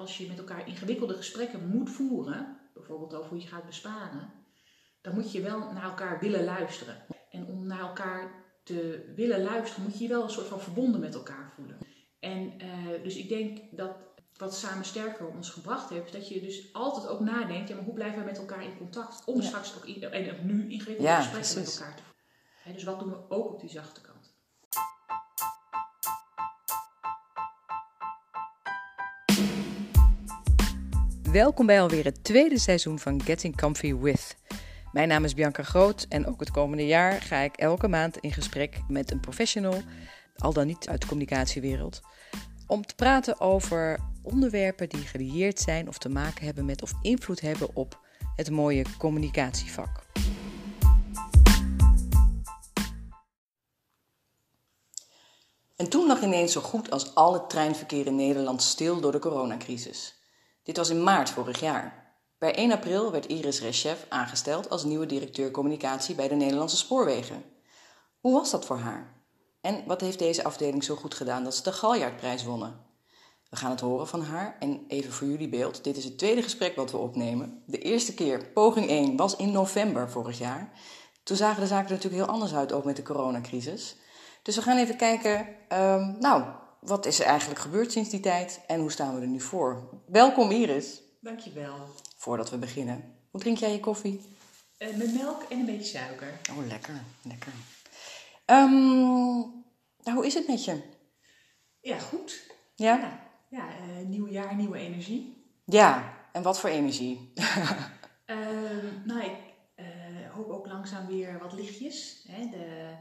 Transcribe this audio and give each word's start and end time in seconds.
als 0.00 0.18
je 0.18 0.26
met 0.26 0.38
elkaar 0.38 0.68
ingewikkelde 0.68 1.14
gesprekken 1.14 1.68
moet 1.68 1.90
voeren, 1.90 2.60
bijvoorbeeld 2.74 3.14
over 3.14 3.30
hoe 3.30 3.40
je 3.40 3.46
gaat 3.46 3.66
besparen, 3.66 4.32
dan 5.00 5.14
moet 5.14 5.32
je 5.32 5.40
wel 5.40 5.72
naar 5.72 5.82
elkaar 5.82 6.20
willen 6.20 6.44
luisteren. 6.44 6.96
En 7.30 7.46
om 7.46 7.66
naar 7.66 7.80
elkaar 7.80 8.44
te 8.64 9.12
willen 9.16 9.42
luisteren, 9.42 9.84
moet 9.84 9.98
je 9.98 10.02
je 10.02 10.08
wel 10.08 10.22
een 10.22 10.30
soort 10.30 10.46
van 10.46 10.60
verbonden 10.60 11.00
met 11.00 11.14
elkaar 11.14 11.52
voelen. 11.54 11.78
En 12.20 12.62
uh, 12.62 13.02
dus 13.02 13.16
ik 13.16 13.28
denk 13.28 13.58
dat 13.70 13.96
wat 14.36 14.54
Samen 14.54 14.84
Sterker 14.84 15.26
ons 15.28 15.50
gebracht 15.50 15.90
heeft, 15.90 16.12
dat 16.12 16.28
je 16.28 16.40
dus 16.40 16.72
altijd 16.72 17.06
ook 17.08 17.20
nadenkt, 17.20 17.68
ja, 17.68 17.74
maar 17.74 17.84
hoe 17.84 17.94
blijven 17.94 18.18
we 18.18 18.24
met 18.24 18.38
elkaar 18.38 18.64
in 18.64 18.76
contact 18.76 19.24
om 19.24 19.42
straks 19.42 19.76
ook, 19.76 19.84
en 19.84 20.32
ook 20.32 20.42
nu 20.42 20.70
ingewikkelde 20.70 21.10
ja, 21.10 21.22
gesprekken 21.22 21.54
met 21.54 21.78
elkaar 21.78 21.96
te 21.96 22.02
voeren. 22.02 22.74
dus 22.74 22.84
wat 22.84 22.98
doen 22.98 23.10
we 23.10 23.30
ook 23.30 23.52
op 23.52 23.60
die 23.60 23.70
zachte 23.70 24.00
kant? 24.00 24.09
Welkom 31.32 31.66
bij 31.66 31.80
alweer 31.80 32.04
het 32.04 32.24
tweede 32.24 32.58
seizoen 32.58 32.98
van 32.98 33.22
Getting 33.22 33.56
Comfy 33.56 33.94
With. 33.94 34.36
Mijn 34.92 35.08
naam 35.08 35.24
is 35.24 35.34
Bianca 35.34 35.62
Groot 35.62 36.06
en 36.08 36.26
ook 36.26 36.40
het 36.40 36.50
komende 36.50 36.86
jaar 36.86 37.22
ga 37.22 37.38
ik 37.38 37.56
elke 37.56 37.88
maand 37.88 38.16
in 38.16 38.32
gesprek 38.32 38.80
met 38.88 39.10
een 39.10 39.20
professional, 39.20 39.82
al 40.36 40.52
dan 40.52 40.66
niet 40.66 40.88
uit 40.88 41.00
de 41.00 41.06
communicatiewereld, 41.06 42.00
om 42.66 42.86
te 42.86 42.94
praten 42.94 43.40
over 43.40 43.98
onderwerpen 44.22 44.88
die 44.88 45.00
gelieerd 45.00 45.60
zijn 45.60 45.88
of 45.88 45.98
te 45.98 46.08
maken 46.08 46.44
hebben 46.44 46.64
met 46.64 46.82
of 46.82 46.92
invloed 47.02 47.40
hebben 47.40 47.76
op 47.76 48.00
het 48.36 48.50
mooie 48.50 48.84
communicatievak. 48.98 50.06
En 55.76 55.88
toen 55.88 56.06
lag 56.06 56.22
ineens 56.22 56.52
zo 56.52 56.60
goed 56.60 56.90
als 56.90 57.14
al 57.14 57.32
het 57.32 57.50
treinverkeer 57.50 58.06
in 58.06 58.16
Nederland 58.16 58.62
stil 58.62 59.00
door 59.00 59.12
de 59.12 59.18
coronacrisis. 59.18 60.19
Dit 60.62 60.76
was 60.76 60.90
in 60.90 61.02
maart 61.02 61.30
vorig 61.30 61.60
jaar. 61.60 62.14
Per 62.38 62.54
1 62.54 62.72
april 62.72 63.10
werd 63.10 63.26
Iris 63.26 63.60
Reschef 63.60 64.06
aangesteld 64.08 64.70
als 64.70 64.84
nieuwe 64.84 65.06
directeur 65.06 65.50
communicatie 65.50 66.14
bij 66.14 66.28
de 66.28 66.34
Nederlandse 66.34 66.76
Spoorwegen. 66.76 67.44
Hoe 68.20 68.32
was 68.32 68.50
dat 68.50 68.64
voor 68.64 68.78
haar? 68.78 69.14
En 69.60 69.84
wat 69.86 70.00
heeft 70.00 70.18
deze 70.18 70.44
afdeling 70.44 70.84
zo 70.84 70.94
goed 70.94 71.14
gedaan 71.14 71.44
dat 71.44 71.54
ze 71.54 71.62
de 71.62 71.72
Galjaardprijs 71.72 72.44
wonnen? 72.44 72.88
We 73.50 73.56
gaan 73.56 73.70
het 73.70 73.80
horen 73.80 74.08
van 74.08 74.22
haar 74.22 74.56
en 74.58 74.84
even 74.88 75.12
voor 75.12 75.26
jullie 75.26 75.48
beeld. 75.48 75.84
Dit 75.84 75.96
is 75.96 76.04
het 76.04 76.18
tweede 76.18 76.42
gesprek 76.42 76.76
wat 76.76 76.90
we 76.90 76.96
opnemen. 76.96 77.62
De 77.66 77.78
eerste 77.78 78.14
keer, 78.14 78.46
poging 78.46 78.88
1, 78.88 79.16
was 79.16 79.36
in 79.36 79.52
november 79.52 80.10
vorig 80.10 80.38
jaar. 80.38 80.72
Toen 81.22 81.36
zagen 81.36 81.60
de 81.60 81.66
zaken 81.66 81.86
er 81.86 81.94
natuurlijk 81.94 82.22
heel 82.22 82.32
anders 82.32 82.54
uit, 82.54 82.72
ook 82.72 82.84
met 82.84 82.96
de 82.96 83.02
coronacrisis. 83.02 83.96
Dus 84.42 84.56
we 84.56 84.62
gaan 84.62 84.76
even 84.76 84.96
kijken, 84.96 85.38
um, 85.72 86.16
nou, 86.18 86.44
wat 86.80 87.06
is 87.06 87.20
er 87.20 87.26
eigenlijk 87.26 87.60
gebeurd 87.60 87.92
sinds 87.92 88.10
die 88.10 88.20
tijd 88.20 88.60
en 88.66 88.80
hoe 88.80 88.90
staan 88.90 89.14
we 89.14 89.20
er 89.20 89.26
nu 89.26 89.40
voor? 89.40 89.88
Welkom 90.06 90.50
Iris. 90.50 91.02
Dankjewel. 91.20 91.74
Voordat 92.16 92.50
we 92.50 92.58
beginnen, 92.58 93.14
hoe 93.30 93.40
drink 93.40 93.58
jij 93.58 93.72
je 93.72 93.80
koffie? 93.80 94.20
Uh, 94.78 94.96
met 94.96 95.14
melk 95.14 95.42
en 95.42 95.58
een 95.58 95.66
beetje 95.66 95.98
suiker. 95.98 96.40
Oh, 96.50 96.66
lekker, 96.66 97.02
lekker. 97.22 97.52
Um, 98.46 99.64
nou, 100.02 100.16
hoe 100.16 100.26
is 100.26 100.34
het 100.34 100.48
met 100.48 100.64
je? 100.64 100.82
Ja, 101.80 101.98
goed. 101.98 102.50
Ja? 102.74 102.98
Ja, 102.98 103.20
ja 103.48 103.68
uh, 103.68 104.06
nieuw 104.06 104.28
jaar, 104.28 104.54
nieuwe 104.54 104.78
energie. 104.78 105.44
Ja, 105.64 106.14
en 106.32 106.42
wat 106.42 106.60
voor 106.60 106.70
energie? 106.70 107.32
uh, 107.34 107.70
nou, 109.04 109.20
ik 109.20 109.36
uh, 109.76 109.86
hoop 110.34 110.50
ook 110.50 110.66
langzaam 110.66 111.06
weer 111.06 111.38
wat 111.38 111.52
lichtjes. 111.52 112.24
Hè? 112.28 112.48
De, 112.48 112.94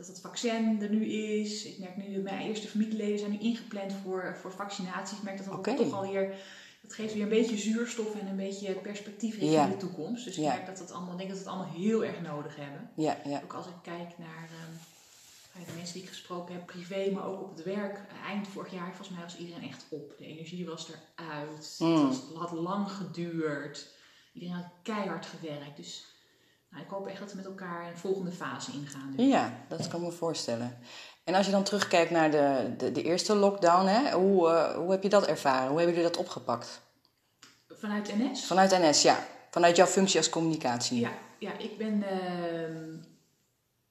dat 0.00 0.08
het 0.08 0.20
vaccin 0.20 0.82
er 0.82 0.90
nu 0.90 1.04
is. 1.06 1.64
Ik 1.64 1.78
merk 1.78 1.96
nu, 1.96 2.18
mijn 2.18 2.46
eerste 2.46 2.68
familieleden 2.68 3.18
zijn 3.18 3.30
nu 3.30 3.38
ingepland 3.38 3.92
voor, 4.02 4.36
voor 4.40 4.52
vaccinaties. 4.52 5.18
Ik 5.18 5.22
merk 5.22 5.36
dat 5.36 5.46
dat 5.46 5.54
okay. 5.54 5.76
toch 5.76 5.92
alweer, 5.92 6.34
dat 6.80 6.92
geeft 6.92 7.14
weer 7.14 7.22
een 7.22 7.28
beetje 7.28 7.56
zuurstof 7.56 8.14
en 8.20 8.26
een 8.26 8.36
beetje 8.36 8.72
perspectief 8.72 9.36
in 9.36 9.70
de 9.70 9.76
toekomst. 9.76 10.24
Dus 10.24 10.36
ik 10.36 10.44
merk 10.44 10.66
dat 10.66 10.78
het 10.78 10.92
allemaal, 10.92 11.12
ik 11.12 11.18
denk 11.18 11.30
dat 11.30 11.38
we 11.38 11.44
het 11.44 11.54
allemaal 11.54 11.74
heel 11.74 12.04
erg 12.04 12.20
nodig 12.20 12.56
hebben. 12.56 12.90
Ja. 12.94 13.40
Ook 13.42 13.52
als 13.52 13.66
ik 13.66 13.72
kijk 13.82 14.18
naar 14.18 14.48
um, 14.68 14.78
de 15.66 15.72
mensen 15.76 15.94
die 15.94 16.02
ik 16.02 16.08
gesproken 16.08 16.54
heb, 16.54 16.66
privé, 16.66 17.10
maar 17.10 17.24
ook 17.24 17.42
op 17.42 17.56
het 17.56 17.64
werk. 17.64 18.00
Eind 18.26 18.48
vorig 18.48 18.72
jaar, 18.72 18.86
volgens 18.86 19.08
mij 19.08 19.22
was 19.22 19.36
iedereen 19.36 19.68
echt 19.68 19.86
op. 19.88 20.14
De 20.18 20.26
energie 20.26 20.66
was 20.66 20.88
eruit. 21.16 21.76
Mm. 21.78 21.94
Het, 21.94 22.06
was, 22.06 22.16
het 22.28 22.36
had 22.36 22.52
lang 22.52 22.90
geduurd. 22.90 23.88
Iedereen 24.32 24.54
had 24.54 24.70
keihard 24.82 25.26
gewerkt. 25.26 25.76
Dus 25.76 26.09
nou, 26.70 26.84
ik 26.84 26.90
hoop 26.90 27.06
echt 27.06 27.18
dat 27.18 27.30
we 27.30 27.36
met 27.36 27.46
elkaar 27.46 27.88
een 27.88 27.98
volgende 27.98 28.32
fase 28.32 28.72
ingaan. 28.72 29.14
Dus. 29.16 29.26
Ja, 29.26 29.64
dat 29.68 29.88
kan 29.88 30.00
ik 30.00 30.06
me 30.06 30.12
voorstellen. 30.12 30.78
En 31.24 31.34
als 31.34 31.46
je 31.46 31.52
dan 31.52 31.62
terugkijkt 31.62 32.10
naar 32.10 32.30
de, 32.30 32.74
de, 32.76 32.92
de 32.92 33.02
eerste 33.02 33.34
lockdown, 33.34 33.86
hè, 33.86 34.12
hoe, 34.12 34.48
uh, 34.48 34.74
hoe 34.76 34.90
heb 34.90 35.02
je 35.02 35.08
dat 35.08 35.26
ervaren? 35.26 35.68
Hoe 35.68 35.76
hebben 35.78 35.96
jullie 35.96 36.10
dat 36.10 36.20
opgepakt? 36.20 36.80
Vanuit 37.68 38.14
NS? 38.18 38.46
Vanuit 38.46 38.70
NS, 38.70 39.02
ja. 39.02 39.26
Vanuit 39.50 39.76
jouw 39.76 39.86
functie 39.86 40.18
als 40.18 40.28
communicatie. 40.28 41.00
Ja, 41.00 41.12
ja 41.38 41.58
ik 41.58 41.78
ben 41.78 41.94
uh, 41.94 42.98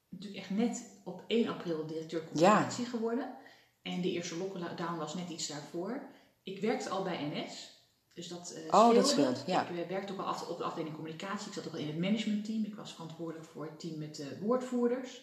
natuurlijk 0.10 0.42
echt 0.42 0.50
net 0.50 0.84
op 1.04 1.24
1 1.28 1.48
april 1.48 1.88
directeur 1.88 2.24
communicatie 2.24 2.84
ja. 2.84 2.90
geworden. 2.90 3.34
En 3.82 4.02
de 4.02 4.12
eerste 4.12 4.38
lockdown 4.38 4.98
was 4.98 5.16
net 5.16 5.30
iets 5.30 5.48
daarvoor. 5.48 6.02
Ik 6.44 6.62
werkte 6.62 6.90
al 6.90 7.04
bij 7.04 7.32
NS. 7.34 7.79
Dus 8.20 8.28
dat 8.28 8.54
uh, 8.58 8.74
Oh, 8.74 8.94
dat 8.96 9.08
scheelt, 9.08 9.44
ja. 9.46 9.68
Ik 9.68 9.88
werkte 9.88 10.14
ook 10.14 10.20
al 10.20 10.48
op 10.48 10.58
de 10.58 10.64
afdeling 10.64 10.96
communicatie. 10.96 11.48
Ik 11.48 11.54
zat 11.54 11.68
ook 11.68 11.74
al 11.74 11.80
in 11.80 11.88
het 11.88 11.98
managementteam. 11.98 12.66
Ik 12.66 12.76
was 12.76 12.94
verantwoordelijk 12.94 13.46
voor 13.46 13.66
het 13.66 13.80
team 13.80 13.98
met 13.98 14.16
de 14.16 14.38
woordvoerders. 14.40 15.22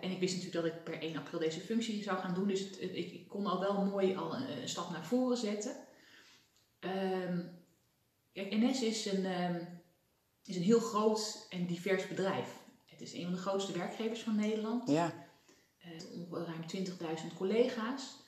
En 0.00 0.10
ik 0.10 0.20
wist 0.20 0.34
natuurlijk 0.36 0.64
dat 0.64 0.74
ik 0.74 0.84
per 0.84 1.00
1 1.00 1.16
april 1.16 1.40
deze 1.40 1.60
functie 1.60 2.02
zou 2.02 2.18
gaan 2.18 2.34
doen. 2.34 2.48
Dus 2.48 2.60
het, 2.60 2.80
ik, 2.80 3.12
ik, 3.12 3.28
kon 3.28 3.46
al 3.46 3.60
wel 3.60 3.84
mooi 3.84 4.16
al 4.16 4.34
een, 4.34 4.62
een 4.62 4.68
stap 4.68 4.90
naar 4.90 5.06
voren 5.06 5.36
zetten. 5.36 5.76
Um, 6.80 7.64
kijk, 8.32 8.50
NS 8.50 8.82
is 8.82 9.06
een, 9.06 9.42
um, 9.42 9.82
is 10.44 10.56
een 10.56 10.62
heel 10.62 10.80
groot 10.80 11.46
en 11.50 11.66
divers 11.66 12.08
bedrijf. 12.08 12.48
Het 12.84 13.00
is 13.00 13.12
een 13.12 13.22
van 13.22 13.32
de 13.32 13.38
grootste 13.38 13.72
werkgevers 13.72 14.20
van 14.20 14.36
Nederland. 14.36 14.90
Ja. 14.90 15.28
Uh, 15.84 16.26
ruim 16.30 16.64
20.000 17.30 17.36
collega's. 17.36 18.25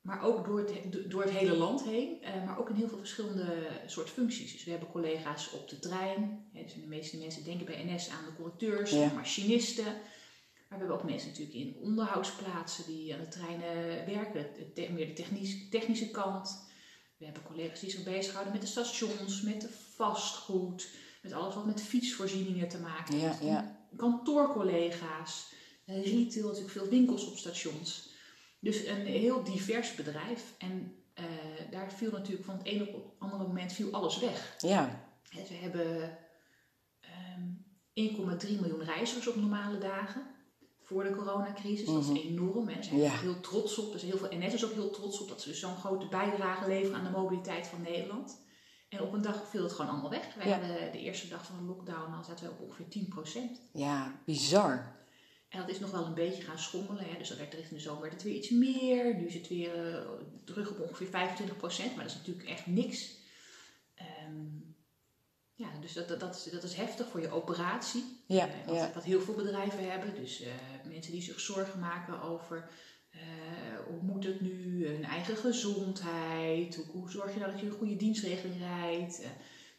Maar 0.00 0.22
ook 0.22 0.44
door 0.44 0.58
het, 0.58 1.10
door 1.10 1.22
het 1.22 1.30
hele 1.30 1.56
land 1.56 1.82
heen, 1.84 2.18
uh, 2.22 2.44
maar 2.46 2.58
ook 2.58 2.68
in 2.68 2.74
heel 2.74 2.88
veel 2.88 2.98
verschillende 2.98 3.68
soort 3.86 4.10
functies. 4.10 4.52
Dus 4.52 4.64
we 4.64 4.70
hebben 4.70 4.90
collega's 4.90 5.52
op 5.52 5.68
de 5.68 5.78
trein. 5.78 6.48
Ja, 6.52 6.62
dus 6.62 6.74
de 6.74 6.86
meeste 6.86 7.16
mensen 7.16 7.44
denken 7.44 7.66
bij 7.66 7.84
NS 7.84 8.08
aan 8.08 8.24
de 8.24 8.34
conducteurs, 8.36 8.90
ja. 8.90 9.12
machinisten. 9.12 9.84
Maar 9.84 10.78
we 10.78 10.84
hebben 10.84 10.96
ook 10.96 11.10
mensen 11.10 11.28
natuurlijk 11.28 11.56
in 11.56 11.76
onderhoudsplaatsen 11.80 12.86
die 12.86 13.14
aan 13.14 13.20
de 13.20 13.28
treinen 13.28 14.06
werken. 14.06 14.46
Meer 14.94 15.06
de 15.06 15.12
technisch, 15.12 15.68
technische 15.68 16.10
kant. 16.10 16.68
We 17.16 17.24
hebben 17.24 17.42
collega's 17.42 17.80
die 17.80 17.90
zich 17.90 18.04
bezighouden 18.04 18.52
met 18.52 18.62
de 18.62 18.68
stations, 18.68 19.42
met 19.42 19.60
de 19.60 19.70
vastgoed. 19.94 20.90
Met 21.22 21.32
alles 21.32 21.54
wat 21.54 21.66
met 21.66 21.82
fietsvoorzieningen 21.82 22.68
te 22.68 22.78
maken 22.78 23.18
heeft. 23.18 23.42
Ja, 23.42 23.86
Kantoorcollega's. 23.96 25.52
Retail, 25.84 26.46
natuurlijk 26.46 26.70
veel 26.70 26.88
winkels 26.88 27.26
op 27.26 27.36
stations. 27.36 28.09
Dus 28.60 28.86
een 28.86 29.06
heel 29.06 29.44
divers 29.44 29.94
bedrijf. 29.94 30.54
En 30.58 30.94
uh, 31.18 31.24
daar 31.70 31.92
viel 31.92 32.10
natuurlijk 32.10 32.44
van 32.44 32.56
het 32.56 32.66
ene 32.66 32.88
op 32.88 32.94
het 32.94 33.12
andere 33.18 33.42
moment 33.42 33.72
viel 33.72 33.92
alles 33.92 34.18
weg. 34.18 34.54
Ja. 34.58 35.08
En 35.30 35.42
we 35.48 35.54
hebben 35.54 36.18
um, 37.36 37.64
ehm, 37.92 38.38
1,3 38.46 38.60
miljoen 38.60 38.84
reizigers 38.84 39.28
op 39.28 39.36
normale 39.36 39.78
dagen 39.78 40.22
voor 40.82 41.02
de 41.02 41.16
coronacrisis. 41.16 41.88
Mm 41.88 41.94
-hmm. 41.94 42.06
Dat 42.06 42.16
is 42.16 42.22
mhm. 42.22 42.32
enorm. 42.32 42.66
Daar 42.66 42.84
zijn 42.84 42.98
ja. 42.98 43.10
heel 43.10 43.40
trots 43.40 43.78
op. 43.78 43.92
Dus 43.92 44.02
heel 44.02 44.18
veel 44.18 44.38
NS 44.38 44.54
is 44.54 44.64
ook 44.64 44.72
heel 44.72 44.90
trots 44.90 45.20
op 45.20 45.28
dat 45.28 45.40
ze 45.42 45.48
dus 45.48 45.60
zo'n 45.60 45.76
grote 45.76 46.08
bijdrage 46.08 46.68
leveren 46.68 46.98
aan 46.98 47.04
de 47.04 47.18
mobiliteit 47.18 47.66
van 47.66 47.82
Nederland. 47.82 48.38
En 48.88 49.00
op 49.00 49.12
een 49.12 49.22
dag 49.22 49.48
viel 49.48 49.62
het 49.62 49.72
gewoon 49.72 49.90
allemaal 49.90 50.10
weg. 50.10 50.34
Wij 50.34 50.46
ja. 50.46 50.58
hadden 50.58 50.92
de 50.92 50.98
eerste 50.98 51.28
dag 51.28 51.46
van 51.46 51.56
de 51.56 51.62
lockdown, 51.62 52.10
dan 52.10 52.24
zaten 52.24 52.46
we 52.46 52.52
op 52.52 52.60
ongeveer 52.60 52.86
10%. 52.86 53.72
Ja, 53.72 54.20
bizar. 54.24 54.99
En 55.50 55.60
dat 55.60 55.68
is 55.68 55.78
nog 55.78 55.90
wel 55.90 56.04
een 56.06 56.14
beetje 56.14 56.42
gaan 56.42 56.58
schommelen. 56.58 57.04
Hè. 57.04 57.18
Dus 57.18 57.28
dat 57.28 57.38
werd 57.38 57.54
richting 57.54 57.74
de 57.74 57.84
zomer 57.84 58.00
werd 58.00 58.12
het 58.12 58.22
weer 58.22 58.34
iets 58.34 58.50
meer. 58.50 59.14
Nu 59.16 59.26
is 59.26 59.34
het 59.34 59.48
weer 59.48 59.94
uh, 59.94 60.00
terug 60.44 60.70
op 60.70 60.80
ongeveer 60.80 61.06
25%. 61.06 61.10
Maar 61.10 62.04
dat 62.04 62.06
is 62.06 62.14
natuurlijk 62.14 62.48
echt 62.48 62.66
niks. 62.66 63.14
Um, 64.26 64.74
ja, 65.54 65.68
dus 65.80 65.92
dat, 65.92 66.08
dat, 66.08 66.20
dat, 66.20 66.36
is, 66.36 66.52
dat 66.52 66.62
is 66.62 66.74
heftig 66.74 67.08
voor 67.08 67.20
je 67.20 67.30
operatie. 67.30 68.04
Ja, 68.26 68.46
uh, 68.46 68.66
wat, 68.66 68.74
ja. 68.74 68.90
wat, 68.94 69.04
heel 69.04 69.20
veel 69.20 69.34
bedrijven 69.34 69.90
hebben. 69.90 70.14
Dus 70.14 70.42
uh, 70.42 70.48
mensen 70.84 71.12
die 71.12 71.22
zich 71.22 71.40
zorgen 71.40 71.80
maken 71.80 72.22
over 72.22 72.70
hoe 73.86 74.02
moet 74.02 74.24
het 74.24 74.40
nu, 74.40 74.86
hun 74.86 75.04
eigen 75.04 75.36
gezondheid. 75.36 76.76
Hoe, 76.76 76.84
hoe 76.86 77.10
zorg 77.10 77.32
je 77.32 77.38
nou 77.38 77.50
dat 77.50 77.60
je 77.60 77.66
een 77.66 77.72
goede 77.72 77.96
dienstregeling 77.96 78.58
rijdt. 78.58 79.22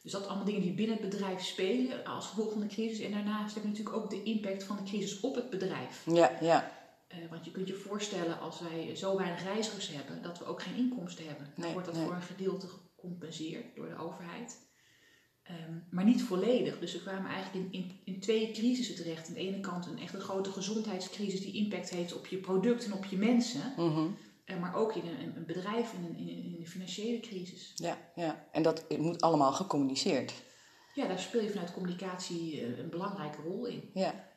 Dus 0.01 0.12
dat 0.12 0.27
allemaal 0.27 0.45
dingen 0.45 0.62
die 0.62 0.74
binnen 0.74 0.98
het 0.98 1.09
bedrijf 1.09 1.44
spelen 1.44 2.06
als 2.06 2.27
gevolg 2.27 2.51
van 2.51 2.62
de 2.62 2.68
crisis. 2.68 3.00
En 3.00 3.12
daarnaast 3.12 3.53
heb 3.53 3.63
je 3.63 3.69
natuurlijk 3.69 3.95
ook 3.95 4.09
de 4.09 4.24
impact 4.24 4.63
van 4.63 4.75
de 4.75 4.83
crisis 4.83 5.19
op 5.19 5.36
het 5.36 5.50
bedrijf. 5.50 6.06
Ja, 6.06 6.38
ja. 6.42 6.71
Uh, 7.09 7.30
want 7.30 7.45
je 7.45 7.51
kunt 7.51 7.68
je 7.68 7.74
voorstellen 7.74 8.39
als 8.39 8.59
wij 8.59 8.95
zo 8.95 9.18
weinig 9.18 9.44
reizigers 9.44 9.88
hebben, 9.88 10.21
dat 10.21 10.39
we 10.39 10.45
ook 10.45 10.62
geen 10.62 10.75
inkomsten 10.75 11.25
hebben. 11.25 11.45
Dan 11.56 11.63
nee, 11.63 11.74
wordt 11.74 11.88
dat 11.88 11.95
nee. 11.95 12.06
voor 12.06 12.15
een 12.15 12.21
gedeelte 12.21 12.68
gecompenseerd 12.68 13.75
door 13.75 13.89
de 13.89 13.98
overheid. 13.98 14.57
Um, 15.50 15.83
maar 15.89 16.06
niet 16.06 16.24
volledig. 16.24 16.80
Dus 16.80 16.94
we 16.94 17.01
kwamen 17.01 17.31
eigenlijk 17.31 17.65
in, 17.65 17.81
in, 17.81 17.92
in 18.03 18.19
twee 18.19 18.51
crisissen 18.51 18.95
terecht. 18.95 19.27
Aan 19.27 19.33
de 19.33 19.39
ene 19.39 19.59
kant 19.59 19.86
een 19.86 20.00
echt 20.00 20.13
een 20.13 20.21
grote 20.21 20.51
gezondheidscrisis 20.51 21.42
die 21.42 21.53
impact 21.53 21.89
heeft 21.89 22.15
op 22.15 22.27
je 22.27 22.38
product 22.38 22.86
en 22.86 22.94
op 22.94 23.06
je 23.06 23.18
mensen. 23.18 23.74
Mm 23.77 23.94
-hmm. 23.94 24.18
Eh, 24.51 24.59
maar 24.62 24.75
ook 24.75 24.94
in 24.95 25.06
een, 25.07 25.36
een 25.36 25.45
bedrijf, 25.45 25.94
in 25.94 26.03
een, 26.03 26.18
in, 26.18 26.68
financiële 26.68 27.19
crisis. 27.19 27.71
Ja, 27.75 27.98
ja, 28.15 28.48
en 28.51 28.63
dat 28.63 28.98
moet 28.98 29.21
allemaal 29.21 29.51
gecommuniceerd. 29.53 30.33
Ja, 30.94 31.07
daar 31.07 31.19
speel 31.19 31.42
je 31.42 31.50
vanuit 31.50 31.74
communicatie 31.74 32.62
eh, 32.62 32.77
een 32.77 32.89
belangrijke 32.89 33.42
rol 33.42 33.65
in. 33.65 33.89
Ja, 33.94 34.30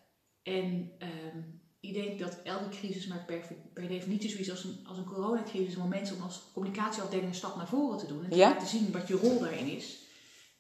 En 0.42 0.90
ehm, 0.98 1.38
ik 1.80 1.94
denk 1.94 2.18
dat 2.18 2.40
elke 2.44 2.68
crisis 2.68 3.06
maar 3.06 3.24
per, 3.26 3.44
per 3.74 3.88
definitie 3.88 4.30
zoiets 4.30 4.50
als 4.50 4.64
een, 4.64 4.86
als 4.86 4.98
een 4.98 5.04
coronacrisis 5.04 5.74
een 5.74 5.80
moment 5.80 6.02
is 6.10 6.16
om 6.16 6.22
als 6.22 6.50
communicatieafdeling 6.52 7.28
een 7.28 7.34
stap 7.34 7.56
naar 7.56 7.68
voren 7.68 7.98
te 7.98 8.06
doen. 8.06 8.24
En 8.24 8.30
te 8.30 8.36
Ja. 8.36 8.48
laten 8.48 8.66
zien 8.66 8.92
wat 8.92 9.08
je 9.08 9.14
rol 9.16 9.38
daarin 9.38 9.66
is. 9.76 9.98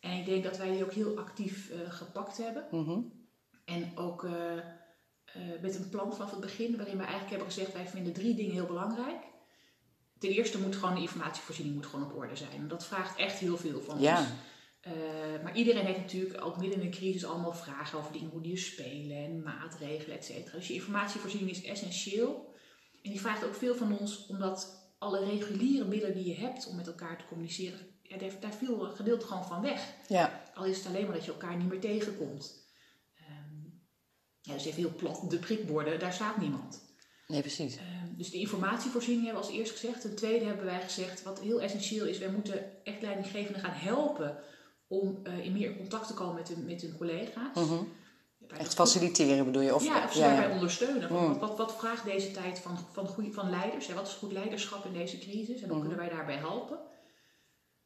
En 0.00 0.18
ik 0.18 0.24
denk 0.26 0.44
dat 0.44 0.56
wij 0.56 0.70
die 0.72 0.84
ook 0.84 0.92
heel 0.92 1.16
actief 1.18 1.70
eh, 1.70 1.78
gepakt 1.92 2.36
hebben. 2.36 2.66
mhm. 2.70 2.98
En 3.64 3.92
ook 3.98 4.28
met 5.60 5.74
een 5.76 5.88
plan 5.88 6.12
vanaf 6.12 6.30
het 6.30 6.40
begin, 6.40 6.76
waarin 6.76 6.96
we 6.96 7.02
eigenlijk 7.02 7.30
hebben 7.30 7.48
gezegd: 7.52 7.72
wij 7.72 7.86
vinden 7.88 8.12
drie 8.12 8.34
dingen 8.34 8.52
heel 8.52 8.66
belangrijk. 8.66 9.22
Ten 10.24 10.32
eerste 10.32 10.58
moet 10.60 10.76
gewoon 10.76 10.94
de 10.94 11.00
informatievoorziening 11.00 11.74
moet 11.76 11.86
gewoon 11.86 12.04
op 12.10 12.16
orde 12.16 12.36
zijn. 12.36 12.50
En 12.52 12.68
dat 12.68 12.86
vraagt 12.86 13.18
echt 13.18 13.38
heel 13.38 13.56
veel 13.56 13.80
van 13.82 14.00
Ja. 14.00 14.18
ons. 14.18 14.28
Eh, 14.80 14.92
maar 15.42 15.56
iedereen 15.56 15.84
heeft 15.84 15.98
natuurlijk 15.98 16.44
ook 16.44 16.56
midden 16.60 16.80
in 16.80 16.86
een 16.86 16.92
crisis 16.92 17.24
allemaal 17.24 17.52
vragen 17.54 17.98
over 17.98 18.12
dingen, 18.12 18.30
hoe 18.30 18.40
die 18.42 18.56
spelen 18.56 19.16
en 19.16 19.42
maatregelen, 19.42 20.16
et 20.16 20.24
cetera. 20.24 20.56
Dus 20.56 20.66
je 20.66 20.74
informatievoorziening 20.74 21.50
is 21.50 21.62
essentieel. 21.64 22.54
En 23.02 23.10
die 23.10 23.20
vraagt 23.20 23.44
ook 23.44 23.54
veel 23.54 23.74
van 23.74 23.98
ons, 23.98 24.26
omdat 24.26 24.82
alle 24.98 25.24
reguliere 25.24 25.84
middelen 25.84 26.14
die 26.16 26.26
je 26.26 26.34
hebt 26.40 26.66
om 26.66 26.76
met 26.76 26.86
elkaar 26.86 27.18
te 27.18 27.24
communiceren, 27.28 27.78
ja, 28.02 28.16
daar, 28.18 28.40
daar 28.40 28.54
viel 28.54 28.84
een 28.84 28.96
gedeelte 28.96 29.26
gewoon 29.26 29.46
van 29.46 29.60
weg. 29.62 29.92
ja, 30.08 30.42
Al 30.54 30.64
is 30.64 30.76
het 30.78 30.86
alleen 30.86 31.04
maar 31.06 31.14
dat 31.14 31.24
je 31.24 31.30
elkaar 31.32 31.56
niet 31.56 31.68
meer 31.68 31.80
tegenkomt. 31.80 32.64
Ehm, 33.14 33.64
ja, 34.40 34.52
dus 34.52 34.64
even 34.64 34.78
heel 34.82 34.94
plat, 34.96 35.30
de 35.30 35.38
prikborden, 35.38 35.98
daar 35.98 36.12
staat 36.12 36.36
niemand. 36.36 36.82
Nee, 37.26 37.40
precies. 37.40 37.76
Ehm, 37.76 38.16
dus 38.16 38.30
de 38.30 38.38
informatievoorziening 38.38 39.24
hebben 39.26 39.42
we 39.42 39.48
als 39.48 39.58
eerst 39.58 39.72
gezegd. 39.72 40.00
Ten 40.00 40.14
tweede 40.14 40.44
hebben 40.44 40.64
wij 40.64 40.80
gezegd, 40.80 41.22
wat 41.22 41.40
heel 41.40 41.60
essentieel 41.60 42.06
is, 42.06 42.18
wij 42.18 42.30
moeten 42.30 42.84
echt 42.84 43.02
leidinggevenden 43.02 43.60
gaan 43.62 43.74
helpen 43.74 44.36
om 44.88 45.20
eh, 45.22 45.44
in 45.44 45.52
meer 45.52 45.76
contact 45.76 46.06
te 46.06 46.14
komen 46.14 46.34
met 46.34 46.48
hun, 46.48 46.64
met 46.64 46.80
hun 46.82 46.96
collega's. 46.96 47.54
Mhm. 47.54 47.82
Echt 48.58 48.74
faciliteren 48.74 49.44
bedoel 49.44 49.62
je? 49.62 49.74
Of, 49.74 49.84
ja, 49.84 50.04
of 50.04 50.12
ze 50.12 50.18
daarbij 50.18 50.48
ja. 50.48 50.54
ondersteunen. 50.54 51.12
Mm. 51.12 51.28
wat, 51.28 51.38
wat, 51.38 51.58
wat 51.58 51.76
vraagt 51.78 52.04
deze 52.04 52.30
tijd 52.30 52.58
van, 52.58 52.78
van, 52.92 53.08
van 53.32 53.50
leiders? 53.50 53.86
Hè? 53.86 53.94
Wat 53.94 54.06
is 54.06 54.12
goed 54.12 54.32
leiderschap 54.32 54.84
in 54.84 54.92
deze 54.92 55.18
crisis? 55.18 55.60
En 55.62 55.68
hoe 55.68 55.78
Mhm. 55.78 55.88
kunnen 55.88 56.06
wij 56.06 56.08
daarbij 56.16 56.36
helpen? 56.36 56.78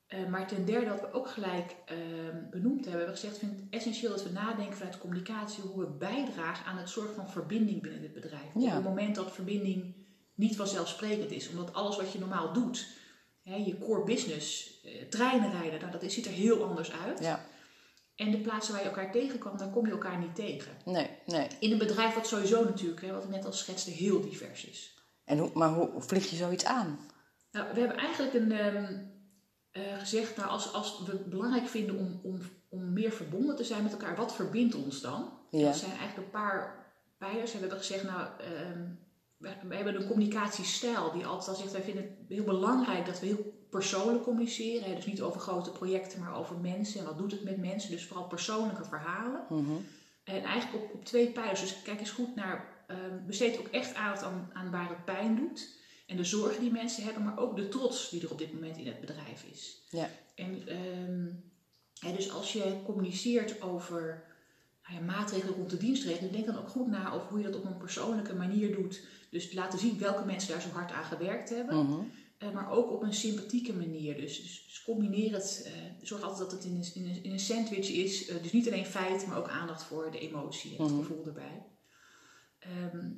Eh, 0.08 0.26
maar 0.26 0.46
ten 0.46 0.64
derde, 0.64 0.90
wat 0.90 1.00
we 1.00 1.12
ook 1.12 1.28
gelijk 1.31 1.76
ehm, 1.84 2.50
benoemd 2.50 2.84
hebben, 2.84 2.90
hebben 2.90 3.06
we 3.06 3.20
gezegd: 3.20 3.38
vind 3.38 3.52
het 3.56 3.64
essentieel 3.70 4.10
dat 4.10 4.22
we 4.22 4.31
nadenken 4.31 4.76
vanuit 4.76 4.99
communicatie 4.99 5.62
hoe 5.62 5.81
we 5.81 5.90
bijdragen 5.90 6.66
aan 6.66 6.78
het 6.78 6.90
zorgen 6.90 7.14
van 7.14 7.31
verbinding 7.31 7.82
binnen 7.82 8.02
het 8.02 8.12
bedrijf. 8.12 8.55
Ja. 8.55 8.69
Op 8.69 8.75
het 8.75 8.84
moment 8.84 9.14
dat 9.14 9.32
verbinding 9.32 9.94
niet 10.34 10.56
vanzelfsprekend 10.56 11.31
is, 11.31 11.49
omdat 11.49 11.72
alles 11.75 11.96
wat 11.96 12.12
je 12.12 12.19
normaal 12.19 12.52
doet, 12.52 12.87
hè, 13.43 13.56
je 13.56 13.78
core 13.78 14.05
business, 14.05 14.81
eh, 14.84 15.02
treinen 15.08 15.50
rijden, 15.50 15.81
nou, 15.81 15.93
dat 15.93 16.12
ziet 16.12 16.26
er 16.26 16.32
heel 16.32 16.64
anders 16.64 16.93
uit. 16.93 17.19
Ja, 17.20 17.46
En 18.14 18.31
de 18.31 18.38
plaatsen 18.38 18.72
waar 18.72 18.82
je 18.82 18.88
elkaar 18.88 19.12
tegenkwam, 19.12 19.56
daar 19.56 19.70
kom 19.70 19.87
je 19.87 19.93
elkaar 19.93 20.19
niet 20.19 20.34
tegen. 20.34 20.72
nee, 20.84 21.08
nee. 21.26 21.49
In 21.60 21.72
een 21.72 21.78
bedrijf 21.78 22.14
wat 22.14 22.26
sowieso 22.26 22.64
natuurlijk, 22.64 23.00
hè, 23.02 23.12
wat 23.12 23.25
ik 23.25 23.31
net 23.31 23.44
al 23.44 23.52
schetste, 23.52 23.90
heel 23.90 24.20
divers 24.20 24.64
is. 24.64 24.94
En 25.25 25.38
hoe, 25.38 25.50
maar 25.55 25.69
hoe 25.69 25.90
vlieg 25.96 26.31
je 26.31 26.37
zoiets 26.37 26.64
aan? 26.64 26.99
Nou, 27.52 27.66
we 27.75 27.81
hebben 27.81 27.96
eigenlijk 27.96 28.34
een, 28.34 28.52
ehm, 28.52 28.94
eh, 29.70 29.99
gezegd, 29.99 30.37
nou, 30.37 30.49
als, 30.49 30.73
als 30.73 31.03
we 31.05 31.12
het 31.12 31.31
belangrijk 31.31 31.69
vinden 31.69 31.97
om, 31.97 32.20
om, 32.23 32.38
om 32.69 32.93
meer 32.93 33.12
verbonden 33.12 33.56
te 33.56 33.65
zijn 33.65 33.82
met 33.82 33.93
elkaar, 33.93 34.17
wat 34.17 34.35
verbindt 34.35 34.75
ons 34.75 35.00
dan? 35.00 35.32
Ja. 35.50 35.65
Dat 35.65 35.76
zijn 35.76 35.91
eigenlijk 35.91 36.17
een 36.17 36.41
paar 36.41 36.87
pijlers. 37.19 37.53
En 37.53 37.61
we 37.61 37.67
hebben 37.67 37.79
gezegd, 37.79 38.05
nou, 38.05 38.29
ehm, 38.38 38.87
we, 39.37 39.50
we 39.69 39.75
hebben 39.75 39.94
een 39.94 40.06
communicatiestijl 40.06 41.12
die 41.12 41.26
altijd 41.26 41.49
al 41.49 41.55
zegt, 41.55 41.73
wij 41.73 41.82
vinden 41.82 42.03
het 42.03 42.12
heel 42.29 42.44
belangrijk 42.44 43.06
dat 43.06 43.20
we 43.20 43.26
heel 43.26 43.67
persoonlijk 43.70 44.23
communiceren. 44.25 44.88
Hè? 44.88 44.94
Dus 44.94 45.06
niet 45.06 45.23
over 45.23 45.41
grote 45.41 45.70
projecten, 45.70 46.20
maar 46.20 46.37
over 46.37 46.56
mensen 46.56 47.00
en 47.00 47.06
wat 47.06 47.19
doet 47.19 47.31
het 47.31 47.44
met 47.44 47.56
mensen. 47.56 47.91
Dus 47.91 48.06
vooral 48.06 48.26
persoonlijke 48.26 48.85
verhalen. 48.85 49.44
Mhm. 49.49 49.73
En 50.25 50.43
eigenlijk 50.43 50.85
op, 50.85 50.94
op 50.94 51.05
twee 51.05 51.31
pijlers. 51.31 51.61
Dus 51.61 51.82
kijk 51.82 52.00
eens 52.00 52.11
goed 52.11 52.35
naar, 52.35 52.85
ehm, 52.87 53.26
besteed 53.26 53.59
ook 53.59 53.69
echt 53.69 53.94
aandacht 53.94 54.23
aan, 54.23 54.50
aan 54.53 54.70
waar 54.70 54.88
het 54.88 55.05
pijn 55.05 55.37
doet. 55.37 55.76
En 56.08 56.16
de 56.16 56.25
zorgen 56.25 56.60
die 56.60 56.70
mensen 56.70 57.05
hebben, 57.05 57.22
maar 57.22 57.38
ook 57.38 57.56
de 57.56 57.69
trots 57.69 58.10
die 58.10 58.22
er 58.22 58.31
op 58.31 58.38
dit 58.38 58.52
moment 58.52 58.76
in 58.76 58.87
het 58.87 59.00
bedrijf 59.00 59.43
is. 59.52 59.82
Ja. 59.88 60.10
En 60.34 60.66
ehm, 60.66 61.31
hè, 62.00 62.16
dus 62.16 62.31
als 62.31 62.52
je 62.52 62.81
communiceert 62.84 63.62
over 63.62 64.26
nou 64.82 65.00
ja, 65.00 65.06
maatregelen 65.06 65.55
rond 65.55 65.70
de 65.70 65.76
dienstregeling, 65.76 66.32
denk 66.32 66.46
dan 66.46 66.58
ook 66.58 66.69
goed 66.69 66.87
na 66.87 67.12
over 67.12 67.28
hoe 67.28 67.38
je 67.38 67.44
dat 67.44 67.56
op 67.56 67.64
een 67.64 67.76
persoonlijke 67.76 68.34
manier 68.34 68.72
doet. 68.72 69.06
Dus 69.31 69.52
laten 69.52 69.78
zien 69.78 69.99
welke 69.99 70.25
mensen 70.25 70.49
daar 70.52 70.60
zo 70.62 70.69
hard 70.69 70.90
aan 70.93 71.05
gewerkt 71.05 71.49
hebben. 71.49 71.84
Mhm. 71.87 72.00
Eh, 72.38 72.50
maar 72.52 72.70
ook 72.70 72.90
op 72.90 73.02
een 73.02 73.12
sympathieke 73.14 73.72
manier. 73.72 74.16
Dus, 74.16 74.43
dus, 74.43 74.64
dus 74.66 74.82
combineer 74.82 75.32
het. 75.32 75.62
eh, 75.64 75.72
zorg 76.02 76.22
altijd 76.22 76.38
dat 76.40 76.50
het 76.52 76.64
in 76.64 76.75
een, 76.76 76.90
in 76.94 77.06
een, 77.14 77.22
in 77.22 77.32
een 77.32 77.38
sandwich 77.40 77.88
is. 77.90 78.26
Eh, 78.26 78.43
dus 78.43 78.52
niet 78.52 78.66
alleen 78.66 78.87
feiten, 78.87 79.28
maar 79.28 79.38
ook 79.38 79.49
aandacht 79.49 79.82
voor 79.84 80.10
de 80.10 80.19
emotie 80.19 80.76
en 80.76 80.82
het 80.82 80.93
Mhm. 80.93 81.00
gevoel 81.02 81.26
erbij. 81.26 81.62
Ehm, 82.58 83.10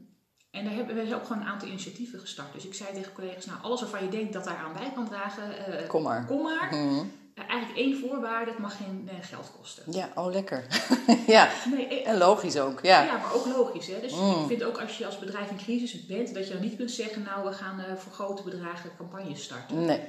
en 0.50 0.64
daar 0.64 0.74
hebben 0.74 0.94
we 0.96 1.14
ook 1.14 1.26
gewoon 1.26 1.42
een 1.42 1.48
aantal 1.48 1.68
initiatieven 1.68 2.20
gestart. 2.20 2.52
Dus 2.52 2.64
ik 2.66 2.74
zei 2.74 2.92
tegen 2.94 3.12
collega's, 3.12 3.46
nou 3.46 3.58
alles 3.62 3.80
waarvan 3.80 4.04
je 4.04 4.08
denkt 4.10 4.32
dat 4.32 4.44
daar 4.44 4.56
aan 4.56 4.72
bij 4.72 4.92
kan 4.94 5.08
dragen, 5.08 5.66
eh, 5.66 5.88
Kom 5.88 6.02
maar. 6.02 6.26
kom 6.26 6.42
maar. 6.42 6.68
Mhm. 6.74 7.04
Eh, 7.34 7.48
eigenlijk 7.48 7.78
één 7.78 7.98
voorwaarde, 7.98 8.50
het 8.50 8.60
mag 8.60 8.76
geen 8.76 9.08
eh, 9.12 9.14
geld 9.20 9.52
kosten. 9.58 9.92
Ja, 9.92 10.08
oh 10.14 10.32
lekker. 10.32 10.66
ja, 11.26 11.48
Nee, 11.74 12.02
en 12.02 12.18
logisch 12.18 12.58
ook. 12.58 12.78
Ja, 12.82 13.02
ja, 13.02 13.16
maar 13.16 13.34
ook 13.34 13.46
logisch. 13.46 13.86
Hè? 13.86 14.00
Dus 14.00 14.14
Mm. 14.14 14.40
ik 14.40 14.46
vind 14.46 14.62
ook 14.62 14.80
als 14.80 14.98
je 14.98 15.06
als 15.06 15.18
bedrijf 15.18 15.50
in 15.50 15.56
crisis 15.56 16.06
bent, 16.06 16.34
dat 16.34 16.46
je 16.46 16.52
dan 16.52 16.62
niet 16.62 16.76
kunt 16.76 16.90
zeggen, 16.90 17.22
nou 17.22 17.44
we 17.48 17.52
gaan 17.52 17.84
voor 17.98 18.12
grote 18.12 18.42
bedragen 18.42 18.90
campagnes 18.96 19.42
starten. 19.42 19.84
nee. 19.84 20.00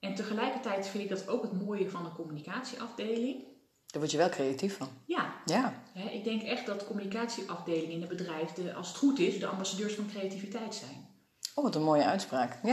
En 0.00 0.14
tegelijkertijd 0.14 0.86
vind 0.88 1.02
ik 1.04 1.08
dat 1.10 1.28
ook 1.28 1.42
het 1.42 1.62
mooie 1.64 1.90
van 1.90 2.04
een 2.04 2.12
communicatieafdeling. 2.14 3.44
Daar 3.96 4.04
word 4.04 4.14
je 4.16 4.22
wel 4.26 4.36
creatief 4.36 4.76
van. 4.76 4.88
Ja, 5.06 5.34
Ja, 5.44 5.72
ik 6.12 6.24
denk 6.24 6.42
echt 6.42 6.66
dat 6.66 6.86
communicatieafdelingen 6.86 7.90
in 7.90 8.02
een 8.02 8.08
bedrijf, 8.08 8.52
de, 8.52 8.74
als 8.74 8.88
het 8.88 8.96
goed 8.96 9.18
is, 9.18 9.38
de 9.40 9.46
ambassadeurs 9.46 9.94
van 9.94 10.06
creativiteit 10.10 10.74
zijn. 10.74 11.06
oh 11.54 11.64
wat 11.64 11.74
een 11.74 11.82
mooie 11.82 12.04
uitspraak. 12.04 12.58
Ja, 12.62 12.72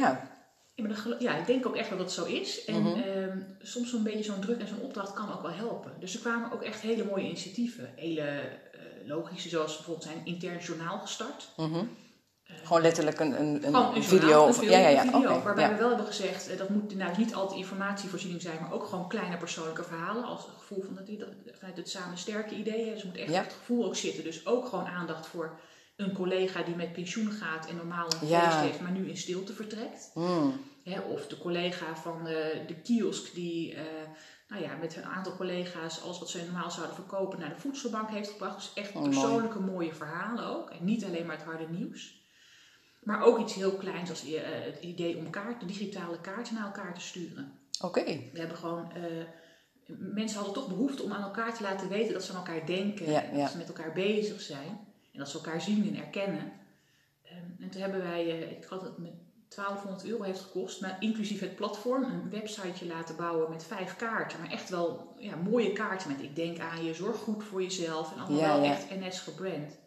Ja, 0.76 0.84
maar 0.84 0.88
dat 0.92 0.98
gelo- 1.02 1.16
ja, 1.20 1.36
ik 1.36 1.46
denk 1.46 1.66
ook 1.66 1.76
echt 1.76 1.90
dat 1.90 1.98
dat 1.98 2.12
zo 2.12 2.26
is. 2.26 2.66
En 2.66 2.82
Mhm. 2.82 3.00
ehm, 3.02 3.42
soms 3.62 3.90
zo'n 3.90 4.04
beetje 4.04 4.24
zo'n 4.24 4.40
druk 4.40 4.60
en 4.60 4.68
zo'n 4.68 4.82
opdracht 4.82 5.14
kan 5.14 5.34
ook 5.34 5.42
wel 5.42 5.52
helpen. 5.52 5.92
Dus 6.00 6.14
er 6.14 6.20
kwamen 6.20 6.52
ook 6.52 6.62
echt 6.64 6.82
hele 6.82 7.06
mooie 7.06 7.26
initiatieven. 7.26 7.94
Hele 7.96 8.22
eh, 8.22 9.08
logische, 9.08 9.50
zoals 9.50 9.76
bijvoorbeeld 9.76 10.06
zijn 10.06 10.22
intern 10.26 10.60
journaal 10.60 11.00
gestart. 11.00 11.50
Mhm. 11.58 11.86
Gewoon 12.64 12.82
letterlijk 12.82 13.20
een, 13.20 13.40
een, 13.42 13.76
een, 13.76 14.04
video. 14.04 14.52
ja, 14.62 14.78
ja, 14.78 14.88
ja. 14.90 15.02
video, 15.02 15.42
waarbij 15.42 15.64
ja. 15.64 15.72
we 15.72 15.78
wel 15.78 15.88
hebben 15.88 16.06
gezegd, 16.06 16.50
eh, 16.50 16.58
dat 16.58 16.70
moet 16.70 16.96
nou, 16.96 17.18
niet 17.18 17.34
altijd 17.36 17.60
informatievoorziening 17.60 18.42
zijn, 18.42 18.58
maar 18.62 18.74
ook 18.74 18.86
gewoon 18.86 19.08
kleine 19.08 19.38
persoonlijke 19.38 19.84
verhalen. 19.84 20.24
Als 20.24 20.46
het 20.46 20.56
gevoel 20.58 20.84
van 20.84 20.96
dat, 20.96 21.20
dat, 21.20 21.56
vanuit 21.58 21.78
het 21.78 21.90
samen 21.90 22.18
sterke 22.18 22.56
idee. 22.56 22.94
Dus 22.94 23.04
moet 23.04 23.18
echt 23.18 23.32
Ja. 23.32 23.42
het 23.42 23.54
gevoel 23.54 23.86
ook 23.86 23.96
zitten. 23.96 24.24
Dus 24.24 24.46
ook 24.46 24.66
gewoon 24.68 24.86
aandacht 24.86 25.28
voor 25.28 25.60
een 25.96 26.14
collega 26.14 26.62
die 26.64 26.76
met 26.76 26.94
pensioen 26.94 27.32
gaat 27.32 27.68
en 27.68 27.76
normaal 27.76 28.08
een 28.22 28.28
Ja. 28.28 28.50
feest 28.50 28.64
heeft, 28.64 28.80
maar 28.82 28.92
nu 28.92 29.10
in 29.10 29.18
stilte 29.18 29.54
vertrekt. 29.54 30.12
Mm, 30.14 30.60
Hè, 30.84 31.00
of 31.00 31.28
de 31.28 31.38
collega 31.38 31.96
van 31.96 32.28
eh, 32.28 32.34
de 32.68 32.76
kiosk 32.84 33.34
die 33.34 33.74
eh, 33.76 33.82
nou 34.48 34.62
ja, 34.64 34.76
met 34.76 34.96
een 34.96 35.06
aantal 35.06 35.36
collega's 35.36 36.02
alles 36.02 36.20
wat 36.20 36.30
ze 36.30 36.44
normaal 36.44 36.72
zouden 36.72 36.96
verkopen 36.96 37.40
naar 37.40 37.50
de 37.50 37.60
voedselbank 37.62 38.10
heeft 38.10 38.30
gebracht. 38.30 38.56
Dus 38.56 38.72
echt 38.84 38.90
Oh, 38.90 38.96
mooi. 38.96 39.10
persoonlijke 39.10 39.60
mooie 39.60 39.94
verhalen 39.94 40.46
ook. 40.46 40.70
En 40.70 40.78
niet 40.86 41.06
alleen 41.06 41.26
maar 41.26 41.36
het 41.36 41.46
harde 41.46 41.68
nieuws. 41.70 42.22
Maar 43.04 43.24
ook 43.24 43.40
iets 43.40 43.54
heel 43.54 43.72
kleins 43.72 44.10
als 44.10 44.26
eh, 44.26 44.42
het 44.44 44.84
idee 44.84 45.18
om 45.18 45.30
kaarten, 45.30 45.68
digitale 45.68 46.22
kaarten 46.22 46.54
naar 46.54 46.66
elkaar 46.66 46.94
te 46.94 47.02
sturen. 47.02 47.52
Oké, 47.82 48.04
We 48.04 48.40
hebben 48.40 48.58
gewoon... 48.58 48.92
eh, 48.92 49.26
mensen 49.86 50.38
hadden 50.38 50.54
toch 50.56 50.68
behoefte 50.68 51.04
om 51.04 51.12
aan 51.12 51.24
elkaar 51.24 51.56
te 51.56 51.64
laten 51.64 51.90
weten 51.90 52.14
dat 52.14 52.24
ze 52.24 52.32
aan 52.32 52.38
elkaar 52.38 52.66
denken. 52.66 53.12
Ja, 53.12 53.24
en 53.24 53.36
ja. 53.36 53.42
dat 53.42 53.52
ze 53.52 53.58
met 53.58 53.68
elkaar 53.68 53.94
bezig 53.94 54.42
zijn. 54.42 54.80
En 55.12 55.20
dat 55.20 55.30
ze 55.30 55.38
elkaar 55.38 55.62
zien 55.62 55.88
en 55.88 56.04
erkennen. 56.04 56.52
Ehm, 57.24 57.64
en 57.64 57.70
toen 57.70 57.82
hebben 57.82 58.02
wij, 58.02 58.30
eh, 58.30 58.52
ik 58.52 58.66
had 58.70 58.82
het 58.82 58.98
met 58.98 59.12
1200 59.48 60.06
euro 60.06 60.24
heeft 60.24 60.40
gekost, 60.40 60.82
maar 60.82 60.98
inclusief 61.00 61.40
het 61.40 61.56
platform, 61.56 62.04
een 62.04 62.30
websiteje 62.30 62.86
laten 62.86 63.16
bouwen 63.16 63.50
met 63.50 63.64
vijf 63.64 63.96
kaarten. 63.96 64.40
Maar 64.40 64.52
echt 64.52 64.70
wel 64.70 65.16
ja, 65.18 65.36
mooie 65.36 65.74
kaarten 65.74 66.12
met 66.12 66.22
ik 66.22 66.36
denk 66.36 66.60
aan 66.60 66.84
je, 66.84 66.94
zorg 66.94 67.18
goed 67.18 67.44
voor 67.44 67.62
jezelf. 67.62 68.14
En 68.14 68.20
allemaal 68.20 68.60
wel 68.60 68.72
echt 68.72 68.90
NS 68.90 69.20
gebrand. 69.20 69.82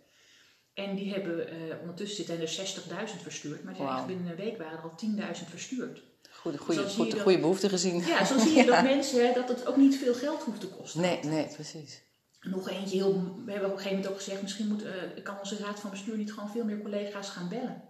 En 0.77 0.95
die 0.97 1.13
hebben, 1.13 1.49
eh, 1.49 1.57
ondertussen 1.81 2.17
zitten 2.17 2.41
er 2.41 2.49
60.000 2.49 3.23
verstuurd. 3.23 3.65
Maar 3.65 3.75
echt 3.81 4.07
binnen 4.07 4.27
een 4.31 4.37
week 4.37 4.59
waren 4.59 4.79
er 4.79 4.85
al 4.85 4.97
10.000 4.97 5.49
verstuurd. 5.51 6.03
goede, 6.31 6.59
goede, 6.59 6.81
zie 6.81 6.89
je 6.89 6.95
goede, 6.95 7.11
dat- 7.11 7.21
goede 7.21 7.39
behoefte 7.39 7.69
gezien. 7.69 8.01
Ja, 8.07 8.25
zo 8.25 8.39
zie 8.39 8.57
je 8.57 8.65
dat 8.71 8.83
mensen, 8.83 9.35
dat 9.35 9.49
het 9.49 9.67
ook 9.67 9.77
niet 9.77 9.97
veel 9.97 10.15
geld 10.15 10.43
hoeft 10.43 10.61
te 10.61 10.69
kosten. 10.69 11.01
Nee, 11.01 11.19
nee, 11.23 11.47
precies. 11.55 12.03
Nog 12.41 12.71
eentje 12.71 12.97
heel, 12.97 13.13
we 13.45 13.51
hebben 13.51 13.71
op 13.71 13.77
een 13.77 13.83
gegeven 13.83 13.91
moment 13.91 14.09
ook 14.09 14.17
gezegd, 14.23 14.43
misschien 14.43 14.69
moet, 14.69 14.83
eh, 14.85 15.23
kan 15.23 15.39
onze 15.39 15.57
raad 15.59 15.81
van 15.81 15.91
bestuur 15.91 16.17
niet 16.17 16.33
gewoon 16.33 16.51
veel 16.51 16.65
meer 16.65 16.83
collega's 16.83 17.29
gaan 17.29 17.49
bellen. 17.49 17.83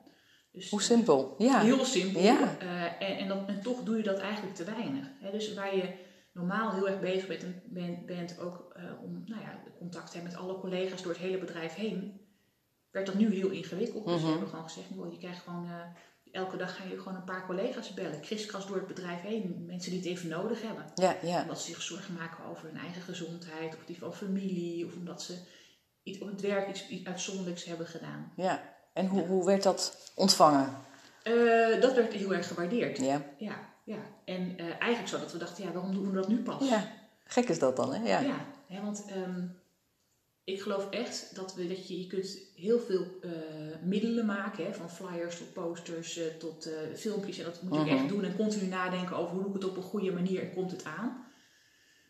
Dus, 0.52 0.70
Hoe 0.70 0.82
simpel. 0.82 1.34
Ja. 1.38 1.60
Heel 1.60 1.84
simpel. 1.84 2.22
Ja. 2.22 2.56
Eh, 2.58 3.20
en, 3.20 3.46
en, 3.46 3.62
toch 3.62 3.82
doe 3.82 3.96
je 3.96 4.02
dat 4.02 4.18
eigenlijk 4.18 4.54
te 4.56 4.64
weinig. 4.64 5.06
Hè? 5.20 5.30
Dus 5.30 5.54
waar 5.54 5.76
je 5.76 5.94
normaal 6.32 6.72
heel 6.74 6.88
erg 6.88 7.00
bezig 7.00 7.26
bent, 7.26 7.44
bent, 7.64 8.06
bent 8.06 8.38
ook 8.38 8.72
eh, 8.76 9.02
om 9.02 9.22
nou 9.26 9.40
ja, 9.40 9.62
contact 9.78 10.10
te 10.10 10.16
hebben 10.16 10.32
met 10.32 10.40
alle 10.42 10.60
collega's 10.60 11.02
door 11.02 11.12
het 11.12 11.20
hele 11.20 11.38
bedrijf 11.38 11.74
heen, 11.74 12.20
werd 12.96 13.06
dat 13.06 13.14
nu 13.18 13.34
heel 13.34 13.50
ingewikkeld. 13.50 14.04
Dus 14.04 14.14
we 14.14 14.20
Mhm. 14.20 14.30
hebben 14.30 14.48
gewoon 14.48 14.64
gezegd, 14.64 14.86
joh, 14.94 15.12
je 15.12 15.18
krijgt 15.18 15.42
gewoon, 15.44 15.66
eh, 15.66 15.72
elke 16.40 16.56
dag 16.56 16.76
ga 16.76 16.84
je 16.84 16.98
gewoon 16.98 17.14
een 17.14 17.24
paar 17.24 17.46
collega's 17.46 17.94
bellen. 17.94 18.20
Kriskras 18.20 18.66
door 18.66 18.76
het 18.76 18.86
bedrijf 18.86 19.20
heen. 19.20 19.64
Mensen 19.66 19.90
die 19.90 20.00
het 20.00 20.08
even 20.08 20.28
nodig 20.28 20.62
hebben. 20.62 20.84
Ja, 20.94 21.16
ja. 21.22 21.42
Omdat 21.42 21.60
ze 21.60 21.66
zich 21.70 21.82
zorgen 21.82 22.14
maken 22.14 22.44
over 22.44 22.66
hun 22.68 22.76
eigen 22.78 23.02
gezondheid. 23.02 23.74
Of 23.76 23.84
die 23.86 23.98
van 23.98 24.14
familie. 24.14 24.86
Of 24.86 24.94
omdat 24.96 25.22
ze 25.22 25.38
iets 26.02 26.18
op 26.20 26.28
het 26.28 26.40
werk 26.40 26.68
iets, 26.68 26.88
iets 26.88 27.06
uitzonderlijks 27.06 27.64
hebben 27.64 27.86
gedaan. 27.86 28.32
ja. 28.36 28.74
En 28.92 29.06
hoe, 29.06 29.26
hoe 29.26 29.44
werd 29.44 29.62
dat 29.62 30.12
ontvangen? 30.14 30.76
Eh, 31.22 31.80
dat 31.80 31.94
werd 31.94 32.12
heel 32.12 32.34
erg 32.34 32.48
gewaardeerd. 32.48 32.98
Ja. 32.98 33.22
Ja, 33.38 33.56
ja. 33.84 33.98
En 34.24 34.58
eh, 34.58 34.66
eigenlijk 34.66 35.08
zo 35.08 35.18
dat 35.18 35.32
we 35.32 35.38
dachten, 35.38 35.64
ja, 35.64 35.72
waarom 35.72 35.92
doen 35.94 36.06
we 36.10 36.16
dat 36.16 36.28
nu 36.28 36.42
pas? 36.42 36.68
ja. 36.68 36.92
Gek 37.24 37.48
is 37.48 37.58
dat 37.58 37.76
dan, 37.76 37.94
hè? 37.94 38.08
Ja. 38.08 38.20
Ja, 38.20 38.44
hè, 38.66 38.82
want 38.82 39.04
ehm, 39.08 39.46
ik 40.46 40.60
geloof 40.60 40.90
echt 40.90 41.34
dat, 41.34 41.54
we, 41.54 41.68
dat 41.68 41.88
je, 41.88 42.00
je 42.00 42.06
kunt 42.06 42.38
heel 42.54 42.78
veel 42.80 43.06
eh, 43.22 43.30
middelen 43.82 44.26
maken, 44.26 44.64
hè, 44.64 44.74
van 44.74 44.90
flyers 44.90 45.36
tot 45.36 45.52
posters 45.52 46.16
eh, 46.18 46.26
tot 46.38 46.66
eh, 46.66 46.94
filmpjes. 46.94 47.38
En 47.38 47.44
dat 47.44 47.62
moet 47.62 47.74
je 47.74 47.80
ook 47.80 47.86
Mhm. 47.86 47.96
echt 47.96 48.08
doen 48.08 48.24
en 48.24 48.36
continu 48.36 48.66
nadenken 48.66 49.16
over 49.16 49.32
hoe 49.34 49.40
doe 49.42 49.48
ik 49.54 49.54
het 49.62 49.70
op 49.70 49.76
een 49.76 49.82
goede 49.82 50.12
manier 50.12 50.42
en 50.42 50.52
komt 50.54 50.70
het 50.70 50.84
aan. 50.84 51.24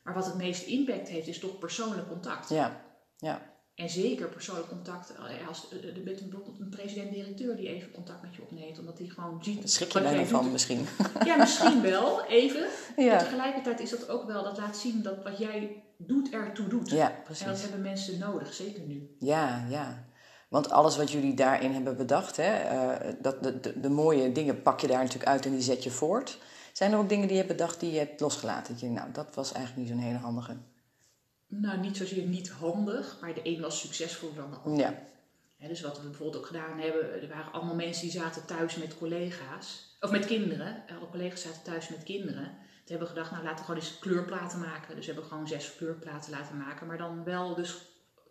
Maar 0.03 0.15
wat 0.15 0.27
het 0.27 0.35
meeste 0.37 0.67
impact 0.67 1.09
heeft, 1.09 1.27
is 1.29 1.39
toch 1.39 1.59
persoonlijk 1.59 2.09
contact. 2.09 2.49
Ja. 2.49 2.85
Ja. 3.17 3.56
En 3.77 3.91
zeker 3.91 4.29
persoonlijk 4.29 4.69
contact 4.69 5.15
eh, 5.15 5.49
als 5.49 5.69
eh, 5.69 5.89
eh, 5.89 6.05
met 6.05 6.21
een, 6.21 6.29
bijvoorbeeld 6.29 6.61
een 6.61 6.69
president-directeur 6.69 7.57
die 7.57 7.69
even 7.69 7.91
contact 7.91 8.23
met 8.23 8.35
je 8.35 8.43
opneemt, 8.43 8.79
omdat 8.79 8.99
hij 8.99 9.07
gewoon 9.07 9.45
ziet. 9.45 9.71
Schrik 9.71 9.93
je 9.93 10.01
bijna 10.01 10.25
van 10.25 10.53
misschien. 10.53 10.87
Ja, 11.25 11.37
misschien 11.37 11.83
wel, 11.83 12.25
even. 12.25 12.67
Maar 13.07 13.19
tegelijkertijd 13.19 13.81
is 13.81 13.91
dat 13.91 14.09
ook 14.09 14.27
wel, 14.27 14.45
dat 14.45 14.59
laat 14.59 14.77
zien 14.77 15.03
dat 15.03 15.23
wat 15.23 15.39
jij 15.39 15.83
doet 15.97 16.31
ertoe 16.31 16.69
doet. 16.69 16.91
Ja, 16.91 17.09
En 17.09 17.15
dat 17.15 17.25
precies. 17.25 17.63
hebben 17.63 17.83
mensen 17.83 18.19
nodig, 18.19 18.55
zeker 18.55 18.83
nu. 18.83 19.17
Ja, 19.19 19.67
ja. 19.69 20.05
Want 20.49 20.71
alles 20.71 20.97
wat 20.97 21.11
jullie 21.11 21.35
daarin 21.35 21.73
hebben 21.73 21.97
bedacht, 21.97 22.37
hè, 22.37 22.53
dat, 23.21 23.43
de, 23.43 23.61
de, 23.61 23.81
de 23.81 23.91
mooie 23.91 24.33
dingen 24.33 24.63
pak 24.63 24.81
je 24.81 24.87
daar 24.87 25.03
natuurlijk 25.03 25.31
uit 25.31 25.45
en 25.47 25.53
die 25.53 25.63
zet 25.63 25.83
je 25.83 25.91
voort. 25.91 26.39
Zijn 26.73 26.93
er 26.93 26.99
ook 26.99 27.09
dingen 27.09 27.29
die 27.29 27.37
je 27.37 27.43
hebt 27.43 27.57
bedacht 27.57 27.81
die 27.81 27.93
je 27.93 27.99
hebt 27.99 28.21
losgelaten? 28.21 28.73
Dat 28.73 28.81
je, 28.81 28.89
nou, 28.89 29.13
dat 29.13 29.35
was 29.35 29.53
eigenlijk 29.53 29.87
niet 29.87 29.97
zo'n 29.97 30.07
hele 30.07 30.19
handige. 30.19 30.57
Nou, 31.47 31.79
niet 31.79 31.97
zozeer 31.97 32.23
niet 32.27 32.51
handig, 32.51 33.17
maar 33.21 33.35
de 33.35 33.41
een 33.43 33.61
was 33.61 33.81
succesvoller 33.81 34.35
dan 34.37 34.51
de 34.51 34.57
ander. 34.57 35.05
Ja, 35.59 35.69
dus 35.69 35.81
wat 35.81 35.97
we 35.97 36.03
bijvoorbeeld 36.09 36.37
ook 36.43 36.47
gedaan 36.47 36.79
hebben, 36.79 37.23
er 37.23 37.29
waren 37.29 37.53
allemaal 37.53 37.75
mensen 37.75 38.03
die 38.03 38.21
zaten 38.21 38.47
thuis 38.47 38.77
met 38.77 38.99
collega's, 38.99 39.97
of 40.01 40.11
met 40.11 40.27
kinderen. 40.27 40.83
Alle 40.99 41.09
collega's 41.11 41.43
zaten 41.43 41.63
thuis 41.63 41.89
met 41.89 42.03
kinderen. 42.03 42.45
Toen 42.45 42.97
hebben 42.97 43.09
we 43.09 43.15
gedacht, 43.15 43.31
nou 43.31 43.43
laten 43.45 43.59
we 43.59 43.65
gewoon 43.65 43.81
eens 43.81 43.99
kleurplaten 43.99 44.59
maken. 44.59 44.97
Dus 44.97 45.07
we 45.07 45.13
hebben 45.13 45.31
gewoon 45.31 45.49
zes 45.49 45.75
kleurplaten 45.77 46.31
laten 46.31 46.57
maken, 46.57 46.87
maar 46.87 46.99
dan 46.99 47.25
wel 47.25 47.55
dus 47.55 47.77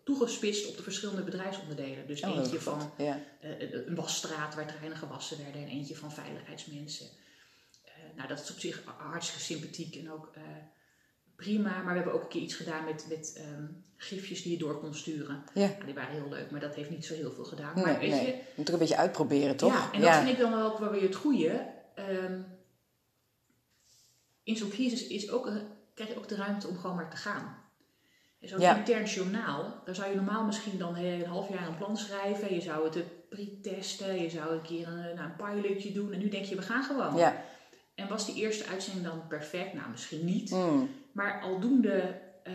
toegespitst 0.04 0.68
op 0.68 0.76
de 0.76 0.82
verschillende 0.82 1.22
bedrijfsonderdelen. 1.22 2.06
Dus 2.06 2.22
Oh, 2.22 2.36
eentje 2.36 2.60
van 2.60 2.92
ja. 2.98 3.20
eh, 3.40 3.72
een 3.86 3.94
wasstraat 3.94 4.54
waar 4.54 4.66
treinen 4.66 4.96
gewassen 4.98 5.42
werden 5.42 5.62
en 5.62 5.68
eentje 5.68 5.96
van 5.96 6.12
veiligheidsmensen. 6.12 7.06
Eh, 7.84 7.92
nou, 8.16 8.28
dat 8.28 8.40
is 8.42 8.50
op 8.50 8.58
zich 8.58 8.82
hartstikke 8.98 9.42
sympathiek 9.42 9.96
en 9.96 10.12
ook 10.12 10.30
eh, 10.34 10.42
prima. 11.36 11.70
Maar 11.82 11.88
we 11.92 11.94
hebben 11.94 12.12
ook 12.12 12.22
een 12.22 12.28
keer 12.28 12.42
iets 12.42 12.54
gedaan 12.54 12.84
met, 12.84 13.06
met 13.08 13.32
ehm, 13.36 13.64
gifjes 13.96 14.42
die 14.42 14.52
je 14.52 14.58
door 14.58 14.80
kon 14.80 14.94
sturen. 14.94 15.42
Ja. 15.54 15.66
Nou, 15.66 15.84
die 15.84 15.94
waren 15.94 16.14
heel 16.14 16.28
leuk, 16.28 16.50
maar 16.50 16.60
dat 16.60 16.74
heeft 16.74 16.90
niet 16.90 17.04
zo 17.06 17.14
heel 17.14 17.32
veel 17.32 17.44
gedaan. 17.44 17.74
Nee, 17.74 17.84
maar 17.84 17.98
weet 17.98 18.10
nee. 18.10 18.26
je, 18.26 18.32
Je 18.32 18.42
moet 18.56 18.66
ook 18.66 18.72
een 18.72 18.78
beetje 18.78 18.96
uitproberen, 18.96 19.56
toch? 19.56 19.72
ja, 19.72 19.92
en 19.92 20.00
dat 20.00 20.14
vind 20.14 20.28
ik 20.28 20.38
dan 20.38 20.50
wel 20.52 20.72
ook 20.72 20.78
wel 20.78 20.90
weer 20.90 21.02
het 21.02 21.14
goede. 21.14 21.66
Ehm, 21.94 22.40
in 24.42 24.56
zo'n 24.56 24.70
crisis 24.70 25.06
is 25.06 25.30
ook 25.30 25.46
een, 25.46 25.62
krijg 25.94 26.10
je 26.10 26.18
ook 26.18 26.28
de 26.28 26.36
ruimte 26.36 26.68
om 26.68 26.76
gewoon 26.78 26.96
maar 26.96 27.10
te 27.10 27.16
gaan. 27.16 27.64
Zo'n 28.40 28.60
Ja. 28.60 28.76
intern 28.76 29.04
journaal, 29.04 29.82
daar 29.84 29.94
zou 29.94 30.08
je 30.10 30.14
normaal 30.14 30.44
misschien 30.44 30.78
dan 30.78 30.96
een 30.96 31.24
half 31.24 31.48
jaar 31.48 31.68
een 31.68 31.76
plan 31.76 31.96
schrijven. 31.96 32.54
Je 32.54 32.60
zou 32.60 32.84
het 32.84 33.28
pre-testen, 33.28 34.22
je 34.22 34.30
zou 34.30 34.54
een 34.54 34.62
keer 34.62 34.88
een, 34.88 35.14
nou, 35.14 35.30
een 35.38 35.62
pilotje 35.62 35.92
doen. 35.92 36.12
En 36.12 36.18
nu 36.18 36.28
denk 36.28 36.44
je, 36.44 36.56
we 36.56 36.62
gaan 36.62 36.84
gewoon. 36.84 37.16
Ja. 37.16 37.44
En 37.94 38.08
was 38.08 38.26
die 38.26 38.34
eerste 38.34 38.66
uitzending 38.66 39.06
dan 39.06 39.26
perfect? 39.28 39.74
Nou, 39.74 39.90
misschien 39.90 40.24
niet. 40.24 40.50
Mm. 40.50 40.90
Maar 41.16 41.40
aldoende 41.42 42.20
eh, 42.42 42.52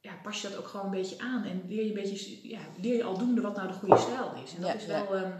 ja, 0.00 0.12
pas 0.22 0.40
je 0.42 0.48
dat 0.48 0.58
ook 0.58 0.66
gewoon 0.66 0.86
een 0.86 0.92
beetje 1.00 1.18
aan. 1.18 1.44
En 1.44 1.62
leer 1.68 1.82
je, 1.82 1.88
een 1.88 1.94
beetje, 1.94 2.48
ja, 2.48 2.58
leer 2.80 2.96
je 2.96 3.04
aldoende 3.04 3.40
wat 3.40 3.56
nou 3.56 3.68
de 3.68 3.74
goede 3.74 3.96
stijl 3.98 4.32
is. 4.44 4.54
En 4.54 4.60
dat 4.60 4.70
Ja, 4.70 4.76
is 4.76 4.84
ja. 4.84 4.92
wel... 4.92 5.14
ehm, 5.16 5.30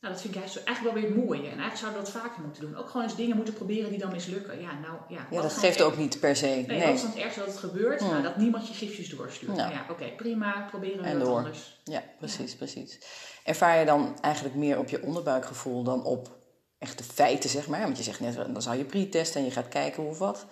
nou, 0.00 0.14
dat 0.14 0.20
vind 0.22 0.34
ik 0.34 0.40
eigenlijk 0.40 0.80
wel 0.82 0.92
weer 0.92 1.14
het 1.16 1.24
mooie. 1.24 1.40
En 1.42 1.58
eigenlijk 1.58 1.76
zouden 1.76 2.00
we 2.04 2.12
dat 2.12 2.22
vaker 2.22 2.42
moeten 2.42 2.62
doen. 2.62 2.76
Ook 2.76 2.88
gewoon 2.88 3.02
eens 3.02 3.16
dingen 3.16 3.36
moeten 3.36 3.54
proberen 3.54 3.90
die 3.90 3.98
dan 3.98 4.12
mislukken. 4.12 4.60
Ja, 4.60 4.78
nou, 4.78 4.96
ja, 5.08 5.26
Ja, 5.30 5.42
dat 5.42 5.52
geeft 5.52 5.82
ook 5.82 5.96
niet 5.96 6.20
per 6.20 6.36
se. 6.36 6.46
Nee, 6.46 6.64
Nee. 6.66 6.80
wat 6.86 6.94
is 6.94 7.00
dan 7.02 7.10
het 7.10 7.18
ergste 7.18 7.38
dat 7.40 7.48
het 7.48 7.58
gebeurt? 7.58 8.00
Hmm. 8.00 8.10
Nou, 8.10 8.22
dat 8.22 8.36
niemand 8.36 8.68
je 8.68 8.74
gifjes 8.74 9.08
doorstuurt. 9.08 9.56
Ja. 9.56 9.62
Nou 9.62 9.72
ja, 9.74 9.86
oké, 9.90 10.04
prima. 10.16 10.66
Proberen 10.70 11.02
we 11.18 11.24
wat 11.24 11.36
anders. 11.36 11.80
Ja, 11.84 12.02
precies, 12.18 12.54
precies. 12.56 12.98
Ervaar 13.44 13.78
je 13.78 13.84
dan 13.84 14.18
eigenlijk 14.20 14.54
meer 14.54 14.78
op 14.78 14.88
je 14.88 15.02
onderbuikgevoel 15.02 15.82
dan 15.82 16.04
op 16.04 16.38
echte 16.78 17.04
feiten, 17.04 17.50
zeg 17.50 17.68
maar? 17.68 17.82
Want 17.82 17.96
je 17.96 18.02
zegt 18.02 18.20
net, 18.20 18.34
dan 18.34 18.62
zou 18.62 18.76
je 18.76 18.84
pre-testen 18.84 19.40
en 19.40 19.46
je 19.46 19.52
gaat 19.52 19.68
kijken 19.68 20.02
hoe 20.02 20.10
of 20.12 20.18
wat. 20.18 20.46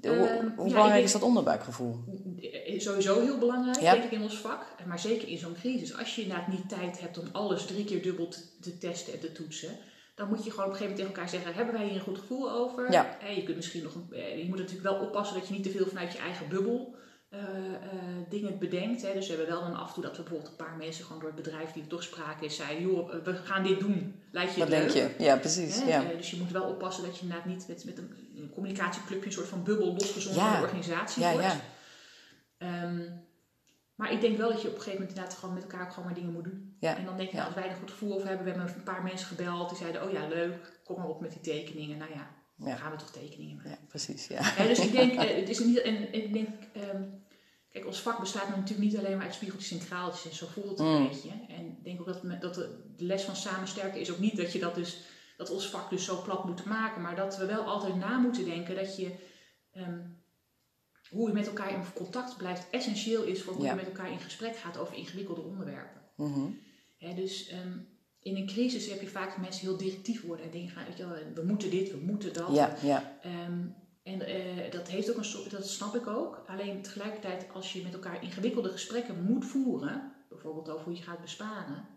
Hoe, 0.00 0.10
Ehm, 0.10 0.24
hoe 0.26 0.28
ja, 0.34 0.48
ik 0.48 0.54
belangrijk 0.56 0.92
denk- 0.92 1.04
is 1.04 1.12
dat 1.12 1.22
onderbuikgevoel? 1.22 1.96
Eh, 2.40 2.80
Sowieso 2.80 3.20
heel 3.20 3.38
belangrijk, 3.38 3.80
Ja. 3.80 3.92
denk 3.92 4.04
ik, 4.04 4.10
in 4.10 4.22
ons 4.22 4.38
vak. 4.38 4.66
Maar 4.86 4.98
zeker 4.98 5.28
in 5.28 5.38
zo'n 5.38 5.54
crisis. 5.54 5.96
Als 5.98 6.14
je 6.14 6.22
inderdaad 6.22 6.48
niet 6.48 6.68
tijd 6.68 7.00
hebt 7.00 7.18
om 7.18 7.26
alles 7.32 7.66
drie 7.66 7.84
keer 7.84 8.02
dubbel 8.02 8.28
te, 8.28 8.40
te 8.60 8.78
testen 8.78 9.12
en 9.12 9.20
te 9.20 9.32
toetsen. 9.32 9.78
Dan 10.14 10.28
moet 10.28 10.44
je 10.44 10.50
gewoon 10.50 10.64
op 10.66 10.70
een 10.72 10.76
gegeven 10.78 10.96
moment 10.96 10.96
tegen 10.96 11.14
elkaar 11.14 11.28
zeggen: 11.28 11.54
Hebben 11.54 11.74
wij 11.74 11.84
hier 11.86 11.94
een 11.94 12.00
goed 12.06 12.18
gevoel 12.18 12.50
over? 12.50 12.92
Ja. 12.92 13.18
Eh, 13.20 13.36
je, 13.36 13.42
kunt 13.42 13.56
misschien 13.56 13.82
nog 13.82 13.94
een, 13.94 14.06
eh, 14.12 14.38
je 14.38 14.44
moet 14.48 14.58
natuurlijk 14.58 14.88
wel 14.88 15.00
oppassen 15.06 15.38
dat 15.38 15.48
je 15.48 15.54
niet 15.54 15.62
te 15.62 15.70
veel 15.70 15.86
vanuit 15.86 16.12
je 16.12 16.18
eigen 16.18 16.48
bubbel 16.48 16.94
eh, 17.28 17.74
eh, 17.74 17.80
dingen 18.28 18.58
bedenkt. 18.58 19.02
Hè. 19.02 19.12
Dus 19.12 19.28
we 19.28 19.34
hebben 19.34 19.54
wel 19.54 19.62
dan 19.62 19.74
af 19.76 19.88
en 19.88 19.94
toe 19.94 20.02
dat 20.02 20.16
we 20.16 20.22
bijvoorbeeld 20.22 20.50
een 20.50 20.64
paar 20.66 20.76
mensen 20.76 21.04
gewoon 21.04 21.20
door 21.20 21.32
het 21.32 21.42
bedrijf 21.42 21.72
die 21.72 21.82
er 21.82 21.88
toch 21.88 22.02
sprake 22.02 22.44
is, 22.44 22.56
zeiden: 22.56 22.82
Joh, 22.82 23.14
eh, 23.14 23.20
we 23.22 23.34
gaan 23.34 23.62
dit 23.62 23.80
doen. 23.80 24.22
Lijkt 24.30 24.52
je 24.54 24.60
Wat 24.60 24.68
denk 24.68 24.92
leuk? 24.92 25.12
je? 25.18 25.24
Ja, 25.24 25.36
precies. 25.36 25.82
Ja. 25.86 26.04
Dus 26.16 26.30
je 26.30 26.36
moet 26.36 26.50
wel 26.50 26.62
oppassen 26.68 27.04
dat 27.04 27.16
je 27.16 27.22
inderdaad 27.22 27.46
niet 27.46 27.68
met, 27.68 27.84
met 27.84 27.98
een, 27.98 28.10
een 28.36 28.50
communicatieclubje 28.54 29.26
een 29.26 29.32
soort 29.32 29.48
van 29.48 29.62
bubbel 29.64 29.92
losgezond 29.92 30.36
van 30.36 30.52
de 30.52 30.60
organisatie 30.62 31.22
Ja, 31.22 31.32
wordt. 31.32 31.46
ja. 31.46 31.60
Ehm, 32.58 33.00
maar 33.94 34.12
ik 34.12 34.20
denk 34.20 34.36
wel 34.36 34.48
dat 34.48 34.62
je 34.62 34.68
op 34.68 34.74
een 34.74 34.80
gegeven 34.80 35.00
moment 35.00 35.16
inderdaad 35.16 35.38
gewoon 35.38 35.54
met 35.54 35.62
elkaar 35.62 35.82
ook 35.82 35.90
gewoon 35.92 36.04
maar 36.04 36.14
dingen 36.14 36.32
moet 36.32 36.44
doen. 36.44 36.76
Ja, 36.80 36.96
En 36.96 37.04
dan 37.04 37.16
denk 37.16 37.30
je, 37.30 37.36
ja. 37.36 37.42
nou, 37.42 37.54
als 37.54 37.62
wij 37.64 37.72
een 37.72 37.78
goed 37.78 37.90
gevoel 37.90 38.14
over 38.14 38.28
hebben, 38.28 38.44
we 38.46 38.50
hebben 38.52 38.74
een 38.76 38.82
paar 38.82 39.02
mensen 39.02 39.26
gebeld, 39.28 39.68
die 39.68 39.78
zeiden, 39.78 40.02
oh 40.04 40.10
ja, 40.12 40.28
leuk, 40.28 40.80
kom 40.84 40.96
maar 40.98 41.08
op 41.08 41.20
met 41.20 41.32
die 41.32 41.40
tekeningen. 41.40 41.98
Nou 41.98 42.10
ja, 42.10 42.30
dan 42.56 42.68
Ja. 42.68 42.76
gaan 42.76 42.90
we 42.90 42.96
toch 42.98 43.10
tekeningen 43.10 43.56
maken. 43.56 43.70
ja, 43.70 43.78
precies. 43.88 44.26
Ja. 44.26 44.40
Hè, 44.42 44.66
dus 44.68 44.78
ik 44.78 44.92
denk, 44.92 45.12
eh, 45.20 45.36
het 45.36 45.48
is 45.48 45.58
niet, 45.58 45.80
en, 45.80 46.12
ik 46.14 46.32
denk, 46.32 46.48
ehm, 46.72 47.02
kijk, 47.70 47.86
ons 47.86 48.00
vak 48.00 48.18
bestaat 48.20 48.48
natuurlijk 48.48 48.78
niet 48.78 48.96
alleen 48.98 49.16
maar 49.16 49.26
uit 49.26 49.34
spiegeltjes 49.34 49.80
en 49.80 49.86
kraaltjes 49.86 50.30
en 50.30 50.36
zo 50.36 50.46
voelt 50.46 50.68
het 50.68 50.78
een 50.78 50.86
Mm. 51.02 51.08
beetje. 51.08 51.30
En 51.48 51.66
ik 51.66 51.84
denk 51.84 52.00
ook 52.00 52.06
dat, 52.06 52.22
me- 52.22 52.38
dat 52.38 52.54
de, 52.54 52.92
de 52.96 53.04
les 53.04 53.22
van 53.22 53.36
samen 53.36 53.68
sterken 53.68 54.00
is 54.00 54.10
ook 54.12 54.18
niet 54.18 54.36
dat 54.36 54.52
je 54.52 54.58
dat 54.58 54.74
dus, 54.74 55.00
dat 55.36 55.50
ons 55.50 55.66
vak 55.70 55.90
dus 55.90 56.04
zo 56.04 56.22
plat 56.22 56.44
moet 56.44 56.64
maken, 56.64 57.02
maar 57.02 57.16
dat 57.16 57.36
we 57.36 57.46
wel 57.46 57.62
altijd 57.64 57.96
na 57.96 58.18
moeten 58.18 58.44
denken 58.44 58.74
dat 58.74 58.96
je, 58.96 59.14
ehm, 59.72 60.00
hoe 61.10 61.28
je 61.28 61.34
met 61.34 61.46
elkaar 61.46 61.72
in 61.72 61.92
contact 61.94 62.36
blijft, 62.36 62.66
essentieel 62.70 63.22
is 63.22 63.42
voor 63.42 63.54
hoe 63.54 63.64
Ja. 63.64 63.70
je 63.70 63.76
met 63.76 63.86
elkaar 63.86 64.10
in 64.10 64.18
gesprek 64.20 64.56
gaat 64.56 64.78
over 64.78 64.94
ingewikkelde 64.96 65.40
onderwerpen. 65.40 66.02
Mhm. 66.16 66.50
Dus 67.14 67.46
ehm, 67.48 67.78
in 68.26 68.36
een 68.36 68.46
crisis 68.46 68.90
heb 68.90 69.00
je 69.00 69.08
vaak 69.08 69.28
dat 69.28 69.36
mensen 69.36 69.66
heel 69.66 69.76
directief 69.76 70.22
worden 70.22 70.44
en 70.44 70.50
denken, 70.50 70.70
van, 70.70 70.84
weet 70.84 70.96
je 70.96 71.08
wel, 71.08 71.18
we 71.34 71.42
moeten 71.42 71.70
dit, 71.70 71.90
we 71.90 71.96
moeten 71.96 72.32
dat. 72.32 72.54
ja, 72.54 72.76
ja. 72.82 73.18
Ehm, 73.22 73.66
en 74.02 74.20
eh, 74.20 74.70
dat 74.70 74.88
heeft 74.88 75.10
ook 75.10 75.16
een 75.16 75.24
soort, 75.24 75.50
dat 75.50 75.68
snap 75.68 75.94
ik 75.94 76.06
ook. 76.06 76.44
Alleen 76.46 76.82
tegelijkertijd, 76.82 77.46
als 77.52 77.72
je 77.72 77.82
met 77.82 77.92
elkaar 77.92 78.22
ingewikkelde 78.22 78.68
gesprekken 78.68 79.24
moet 79.24 79.44
voeren, 79.44 80.12
bijvoorbeeld 80.28 80.70
over 80.70 80.84
hoe 80.84 80.96
je 80.96 81.02
gaat 81.02 81.20
besparen, 81.20 81.88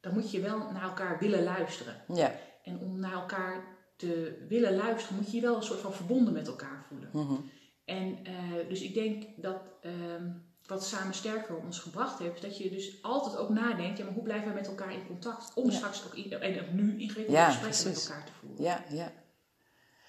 dan 0.00 0.12
moet 0.12 0.30
je 0.30 0.40
wel 0.40 0.58
naar 0.72 0.82
elkaar 0.82 1.18
willen 1.18 1.42
luisteren. 1.42 1.94
ja. 2.14 2.34
En 2.62 2.78
om 2.78 2.98
naar 2.98 3.12
elkaar 3.12 3.78
te 3.96 4.44
willen 4.48 4.74
luisteren, 4.76 5.16
moet 5.16 5.30
je 5.30 5.36
je 5.36 5.42
wel 5.42 5.56
een 5.56 5.62
soort 5.62 5.80
van 5.80 5.92
verbonden 5.92 6.32
met 6.32 6.46
elkaar 6.46 6.84
voelen. 6.88 7.10
Mhm. 7.12 7.40
En 7.84 8.24
eh, 8.24 8.68
dus 8.68 8.82
ik 8.82 8.94
denk 8.94 9.24
dat 9.36 9.62
ehm, 9.80 10.30
wat 10.70 10.84
Samen 10.86 11.14
Sterker 11.14 11.56
ons 11.56 11.78
gebracht 11.78 12.18
heeft, 12.18 12.34
is 12.34 12.40
dat 12.40 12.58
je 12.58 12.70
dus 12.70 13.02
altijd 13.02 13.36
ook 13.36 13.48
nadenkt, 13.48 13.98
ja, 13.98 14.04
maar 14.04 14.12
hoe 14.14 14.22
blijven 14.22 14.48
we 14.48 14.54
met 14.54 14.66
elkaar 14.66 14.92
in 14.92 15.06
contact? 15.06 15.54
Om 15.54 15.70
Ja. 15.70 15.76
straks 15.76 16.04
ook, 16.06 16.16
i- 16.16 16.28
en 16.30 16.60
ook 16.60 16.72
nu 16.72 17.00
ingewikkelde 17.00 17.32
Ja, 17.40 17.50
gesprekken 17.50 17.84
met 17.92 18.02
elkaar 18.08 18.24
te 18.24 18.32
voeren. 18.40 18.64
ja, 18.64 18.84
ja. 18.90 19.12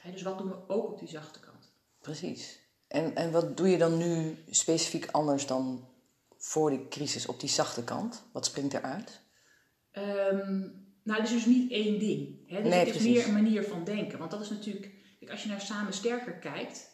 Hè, 0.02 0.12
dus 0.12 0.22
wat 0.22 0.38
doen 0.38 0.48
we 0.50 0.56
ook 0.68 0.92
op 0.92 1.00
die 1.00 1.08
zachte 1.08 1.40
kant? 1.40 1.72
Precies. 2.02 2.60
En, 2.88 3.16
en 3.16 3.32
wat 3.32 3.58
doe 3.58 3.68
je 3.70 3.78
dan 3.78 3.98
nu 3.98 4.38
specifiek 4.50 5.08
anders 5.12 5.46
dan 5.48 5.88
voor 6.38 6.70
die 6.70 6.88
crisis 6.88 7.26
op 7.26 7.40
die 7.40 7.50
zachte 7.50 7.84
kant? 7.84 8.24
Wat 8.34 8.46
springt 8.46 8.74
eruit? 8.74 9.20
Ehm, 9.92 10.60
nou, 11.04 11.20
het 11.22 11.24
is 11.30 11.32
dus 11.32 11.46
niet 11.46 11.72
één 11.72 12.00
ding. 12.00 12.50
Hè? 12.50 12.62
Dus 12.62 12.70
Nee, 12.70 12.80
het 12.80 12.88
is 12.88 12.94
precies. 12.96 13.16
meer 13.18 13.26
een 13.26 13.44
manier 13.44 13.64
van 13.64 13.84
denken. 13.84 14.20
Want 14.20 14.32
dat 14.32 14.42
is 14.42 14.50
natuurlijk, 14.50 14.92
als 15.30 15.44
je 15.44 15.50
naar 15.50 15.62
Samen 15.62 15.94
Sterker 15.94 16.34
kijkt, 16.34 16.90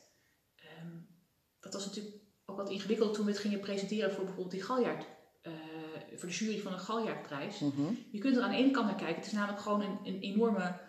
ehm, 0.55 0.91
dat 1.59 1.73
was 1.73 1.85
natuurlijk 1.85 2.15
ook 2.49 2.57
wat 2.57 2.69
ingewikkeld 2.69 3.13
toen 3.13 3.25
we 3.25 3.31
het 3.31 3.39
gingen 3.39 3.59
presenteren 3.59 4.11
voor 4.11 4.23
bijvoorbeeld 4.23 4.55
die 4.55 4.63
galjaard, 4.63 5.05
eh, 5.41 5.51
voor 6.15 6.29
de 6.29 6.35
jury 6.35 6.59
van 6.59 6.73
een 6.73 6.79
galjaardprijs. 6.79 7.59
Mhm. 7.59 7.93
Je 8.11 8.19
kunt 8.19 8.35
er 8.35 8.43
aan 8.43 8.51
de 8.51 8.57
ene 8.57 8.71
kant 8.71 8.85
naar 8.85 8.95
kijken, 8.95 9.15
het 9.15 9.25
is 9.25 9.31
namelijk 9.31 9.61
gewoon 9.61 9.81
een, 9.81 9.99
een 10.03 10.19
enorme, 10.19 10.79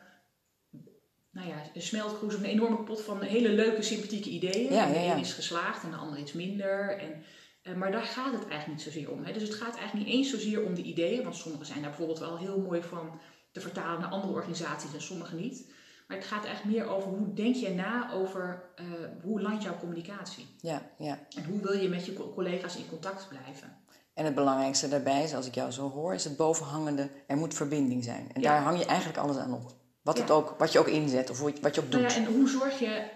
nou 1.30 1.48
ja, 1.48 1.62
een 1.74 1.82
smeltkroes 1.82 2.34
of 2.34 2.40
een 2.40 2.46
enorme 2.46 2.82
pot 2.82 3.00
van 3.00 3.22
hele 3.22 3.48
leuke, 3.48 3.82
sympathieke 3.82 4.28
ideeën. 4.28 4.72
Ja, 4.72 4.86
de 4.86 4.98
ja, 4.98 5.12
een 5.12 5.20
is 5.20 5.32
geslaagd 5.32 5.82
en 5.82 5.90
de 5.90 5.96
ander 5.96 6.18
iets 6.18 6.32
minder. 6.32 6.98
En, 6.98 7.24
eh, 7.62 7.74
maar 7.74 7.92
daar 7.92 8.04
gaat 8.04 8.32
het 8.32 8.48
eigenlijk 8.48 8.66
niet 8.66 8.92
zozeer 8.92 9.10
om. 9.10 9.24
Hè. 9.24 9.32
Dus 9.32 9.42
het 9.42 9.54
gaat 9.54 9.76
eigenlijk 9.76 10.06
niet 10.06 10.16
eens 10.16 10.30
zozeer 10.30 10.64
om 10.64 10.74
de 10.74 10.82
ideeën, 10.82 11.22
want 11.22 11.36
sommige 11.36 11.64
zijn 11.64 11.80
daar 11.80 11.88
bijvoorbeeld 11.88 12.18
wel 12.18 12.38
heel 12.38 12.60
mooi 12.60 12.82
van 12.82 13.20
te 13.52 13.60
vertalen 13.60 14.00
naar 14.00 14.10
andere 14.10 14.32
organisaties 14.32 14.94
en 14.94 15.02
sommige 15.02 15.34
niet. 15.34 15.72
Maar 16.08 16.16
het 16.16 16.26
gaat 16.26 16.44
eigenlijk 16.44 16.76
meer 16.76 16.88
over 16.94 17.08
hoe 17.08 17.32
denk 17.34 17.54
je 17.54 17.70
na 17.70 18.12
over 18.12 18.70
eh, 18.74 18.84
hoe 19.22 19.40
landt 19.40 19.62
jouw 19.62 19.78
communicatie. 19.78 20.46
Ja, 20.60 20.82
ja. 20.98 21.18
En 21.36 21.44
hoe 21.44 21.60
wil 21.60 21.72
je 21.72 21.88
met 21.88 22.06
je 22.06 22.12
co- 22.12 22.32
collega's 22.34 22.76
in 22.76 22.88
contact 22.88 23.28
blijven. 23.28 23.76
En 24.14 24.24
het 24.24 24.34
belangrijkste 24.34 24.88
daarbij 24.88 25.22
is, 25.22 25.34
als 25.34 25.46
ik 25.46 25.54
jou 25.54 25.70
zo 25.70 25.90
hoor, 25.90 26.14
is 26.14 26.24
het 26.24 26.36
bovenhangende, 26.36 27.10
er 27.26 27.36
moet 27.36 27.54
verbinding 27.54 28.04
zijn. 28.04 28.30
En 28.32 28.40
Ja. 28.40 28.50
daar 28.52 28.62
hang 28.62 28.78
je 28.78 28.84
eigenlijk 28.84 29.18
alles 29.18 29.36
aan 29.36 29.52
op. 29.52 29.74
Wat, 30.02 30.18
het 30.18 30.30
ook, 30.30 30.54
wat 30.58 30.72
je 30.72 30.78
ook 30.78 30.88
inzet 30.88 31.30
of 31.30 31.40
wat 31.40 31.56
je 31.74 31.80
ook 31.80 31.90
doet. 31.90 32.00
Nou 32.00 32.02
ja, 32.12 32.14
en 32.14 32.24
hoe 32.24 32.48
zorg 32.48 32.78
je 32.78 33.10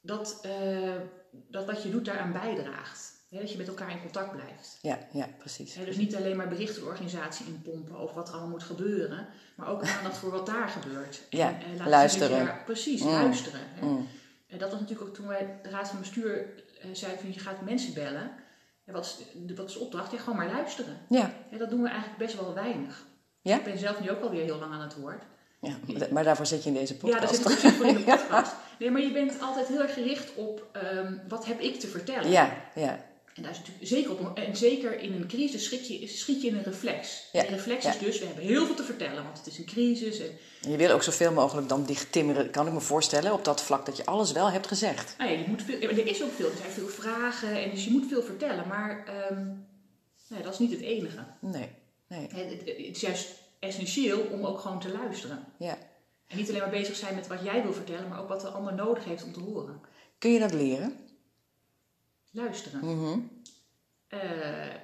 dat, 0.00 0.38
eh, 0.42 0.94
dat 1.30 1.66
wat 1.66 1.82
je 1.82 1.90
doet 1.90 2.04
daaraan 2.04 2.32
bijdraagt? 2.32 3.17
Dat 3.30 3.50
je 3.52 3.58
met 3.58 3.68
elkaar 3.68 3.90
in 3.90 4.00
contact 4.00 4.32
blijft. 4.32 4.78
ja, 4.82 4.98
ja, 5.12 5.28
precies. 5.38 5.74
Dus 5.74 5.96
niet 5.96 6.16
alleen 6.16 6.36
maar 6.36 6.48
berichten 6.48 6.82
de 6.82 6.88
organisatie 6.88 7.46
inpompen 7.46 7.96
over 7.98 8.14
wat 8.14 8.26
er 8.28 8.32
allemaal 8.32 8.50
moet 8.50 8.62
gebeuren, 8.62 9.26
maar 9.54 9.68
ook 9.68 9.82
aandacht 9.96 10.16
voor 10.16 10.30
wat 10.30 10.46
daar 10.46 10.68
gebeurt. 10.68 11.22
Ja, 11.30 11.48
En, 11.48 11.54
eh, 11.60 11.76
zien 11.78 11.88
luisteren. 11.88 12.46
dat 12.46 12.64
precies, 12.64 13.02
Mm. 13.02 13.10
luisteren. 13.10 13.60
Mm. 13.80 14.06
En 14.46 14.58
dat 14.58 14.70
was 14.70 14.80
natuurlijk 14.80 15.08
ook 15.08 15.14
toen 15.14 15.26
wij 15.26 15.58
de 15.62 15.68
raad 15.70 15.88
van 15.88 15.98
bestuur 15.98 16.46
eh, 16.80 16.88
zeiden 16.92 17.20
van 17.20 17.32
je 17.32 17.38
gaat 17.38 17.60
mensen 17.62 17.94
bellen. 17.94 18.30
Ja, 18.84 18.92
wat, 18.92 19.04
is, 19.04 19.16
de- 19.46 19.54
wat 19.54 19.68
is 19.68 19.72
de 19.74 19.80
opdracht? 19.80 20.12
Ja, 20.12 20.18
gewoon 20.18 20.36
maar 20.36 20.50
luisteren. 20.52 20.96
Ja, 21.08 21.32
Ja, 21.50 21.58
dat 21.58 21.70
doen 21.70 21.82
we 21.82 21.88
eigenlijk 21.88 22.18
best 22.18 22.34
wel 22.40 22.54
weinig. 22.54 23.06
Ja? 23.40 23.56
Ik 23.56 23.64
ben 23.64 23.78
zelf 23.78 24.00
nu 24.00 24.10
ook 24.10 24.22
alweer 24.22 24.44
heel 24.44 24.58
lang 24.58 24.72
aan 24.72 24.80
het 24.80 24.94
woord. 24.96 25.22
ja, 25.60 25.76
maar 26.10 26.24
daarvoor 26.24 26.46
zit 26.46 26.62
je 26.62 26.68
in 26.68 26.74
deze 26.74 26.92
Ja, 26.92 26.98
podcast. 26.98 27.44
daar 27.44 27.52
zit 27.52 27.62
ik 27.70 27.76
voor 27.76 27.86
in 27.86 27.94
de 27.94 28.00
podcast. 28.16 28.52
Nee, 28.78 28.90
maar 28.90 29.00
je 29.02 29.12
bent 29.12 29.40
altijd 29.40 29.66
heel 29.68 29.80
erg 29.82 29.94
gericht 29.94 30.34
op 30.34 30.66
ehm, 30.72 31.14
wat 31.28 31.46
heb 31.46 31.60
ik 31.60 31.80
te 31.80 31.86
vertellen. 31.86 32.30
ja, 32.30 32.56
ja, 32.74 33.06
En 33.38 33.44
daar 33.44 33.52
is 33.52 33.58
natuurlijk 33.58 33.86
zeker 33.88 34.10
op, 34.10 34.38
en 34.38 34.56
zeker 34.56 35.00
in 35.00 35.12
een 35.12 35.28
crisis 35.28 35.64
schiet 35.64 35.88
je, 35.88 36.06
schiet 36.06 36.42
je 36.42 36.48
in 36.48 36.56
een 36.56 36.62
reflex. 36.62 37.28
Ja, 37.32 37.42
De 37.42 37.48
reflex 37.48 37.84
ja. 37.84 37.90
is 37.92 37.98
dus, 37.98 38.18
we 38.18 38.26
hebben 38.26 38.44
heel 38.44 38.66
veel 38.66 38.74
te 38.74 38.82
vertellen, 38.82 39.24
want 39.24 39.38
het 39.38 39.46
is 39.46 39.58
een 39.58 39.64
crisis. 39.64 40.18
En, 40.20 40.30
En 40.62 40.70
je 40.70 40.76
wil 40.76 40.90
ook 40.90 41.02
zoveel 41.02 41.32
mogelijk 41.32 41.68
dan 41.68 41.84
dicht 41.84 42.12
timmeren, 42.12 42.50
kan 42.50 42.66
ik 42.66 42.72
me 42.72 42.80
voorstellen, 42.80 43.32
op 43.32 43.44
dat 43.44 43.62
vlak 43.62 43.86
dat 43.86 43.96
je 43.96 44.04
alles 44.06 44.32
wel 44.32 44.50
hebt 44.50 44.66
gezegd. 44.66 45.14
nou 45.18 45.30
ja, 45.30 45.38
je 45.38 45.44
moet 45.48 45.62
veel, 45.62 45.80
er 45.80 46.06
is 46.06 46.22
ook 46.22 46.32
veel, 46.32 46.50
er 46.50 46.56
zijn 46.56 46.70
veel 46.70 46.88
vragen, 46.88 47.62
en 47.62 47.70
dus 47.70 47.84
je 47.84 47.90
moet 47.90 48.06
veel 48.08 48.22
vertellen. 48.22 48.68
Maar 48.68 49.04
ehm, 49.06 49.46
nee, 50.28 50.42
dat 50.42 50.52
is 50.52 50.58
niet 50.58 50.70
het 50.70 50.80
enige. 50.80 51.24
Nee, 51.40 51.68
nee, 52.08 52.20
Het, 52.20 52.50
het- 52.50 52.60
het 52.66 52.76
is 52.96 53.00
juist 53.00 53.28
essentieel 53.58 54.20
om 54.20 54.44
ook 54.44 54.58
gewoon 54.60 54.80
te 54.80 54.92
luisteren. 54.92 55.44
ja. 55.58 55.78
En 56.26 56.36
niet 56.36 56.48
alleen 56.48 56.60
maar 56.60 56.70
bezig 56.70 56.96
zijn 56.96 57.14
met 57.14 57.26
wat 57.26 57.38
jij 57.42 57.62
wil 57.62 57.72
vertellen, 57.72 58.08
maar 58.08 58.20
ook 58.20 58.28
wat 58.28 58.42
er 58.42 58.48
allemaal 58.48 58.74
nodig 58.74 59.04
heeft 59.04 59.24
om 59.24 59.32
te 59.32 59.40
horen. 59.40 59.80
Kun 60.18 60.30
je 60.32 60.38
dat 60.38 60.52
leren? 60.52 60.96
Luisteren. 62.30 62.80
Mhm. 62.84 63.18
Eh, 64.08 64.74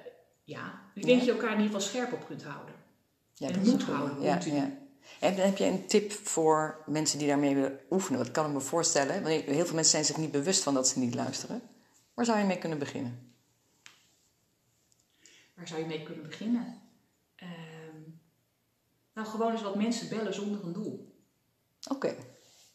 ja, 0.43 0.81
ik 0.93 1.05
denk 1.05 1.17
dat 1.17 1.25
je 1.27 1.31
elkaar 1.31 1.51
in 1.53 1.61
ieder 1.61 1.65
geval 1.73 1.87
scherp 1.89 2.13
op 2.13 2.25
kunt 2.25 2.43
houden. 2.43 2.75
Ja, 3.33 3.47
En 3.49 3.63
dat 3.63 3.83
goeie. 3.83 3.99
houden, 3.99 4.21
Ja, 4.21 4.39
ja. 4.45 4.77
En 5.19 5.35
heb 5.35 5.57
je 5.57 5.65
een 5.65 5.87
tip 5.87 6.11
voor 6.11 6.83
mensen 6.85 7.19
die 7.19 7.27
daarmee 7.27 7.55
willen 7.55 7.79
oefenen? 7.89 8.19
Wat 8.19 8.31
kan 8.31 8.45
ik 8.45 8.51
me 8.53 8.59
voorstellen? 8.61 9.23
Want 9.23 9.41
heel 9.43 9.65
veel 9.65 9.75
mensen 9.75 9.91
zijn 9.91 10.05
zich 10.05 10.17
niet 10.17 10.31
bewust 10.31 10.63
van 10.63 10.73
dat 10.73 10.87
ze 10.87 10.99
niet 10.99 11.15
luisteren. 11.15 11.61
Waar 12.13 12.25
zou 12.25 12.39
je 12.39 12.45
mee 12.45 12.57
kunnen 12.57 12.79
beginnen? 12.79 13.33
Waar 15.53 15.67
zou 15.67 15.79
je 15.81 15.85
mee 15.87 16.03
kunnen 16.03 16.23
beginnen? 16.23 16.81
Ehm, 17.35 17.99
nou, 19.13 19.27
gewoon 19.27 19.51
eens 19.51 19.61
wat 19.61 19.75
mensen 19.75 20.09
bellen 20.09 20.33
zonder 20.33 20.63
een 20.63 20.73
doel. 20.73 21.15
Oké. 21.89 22.15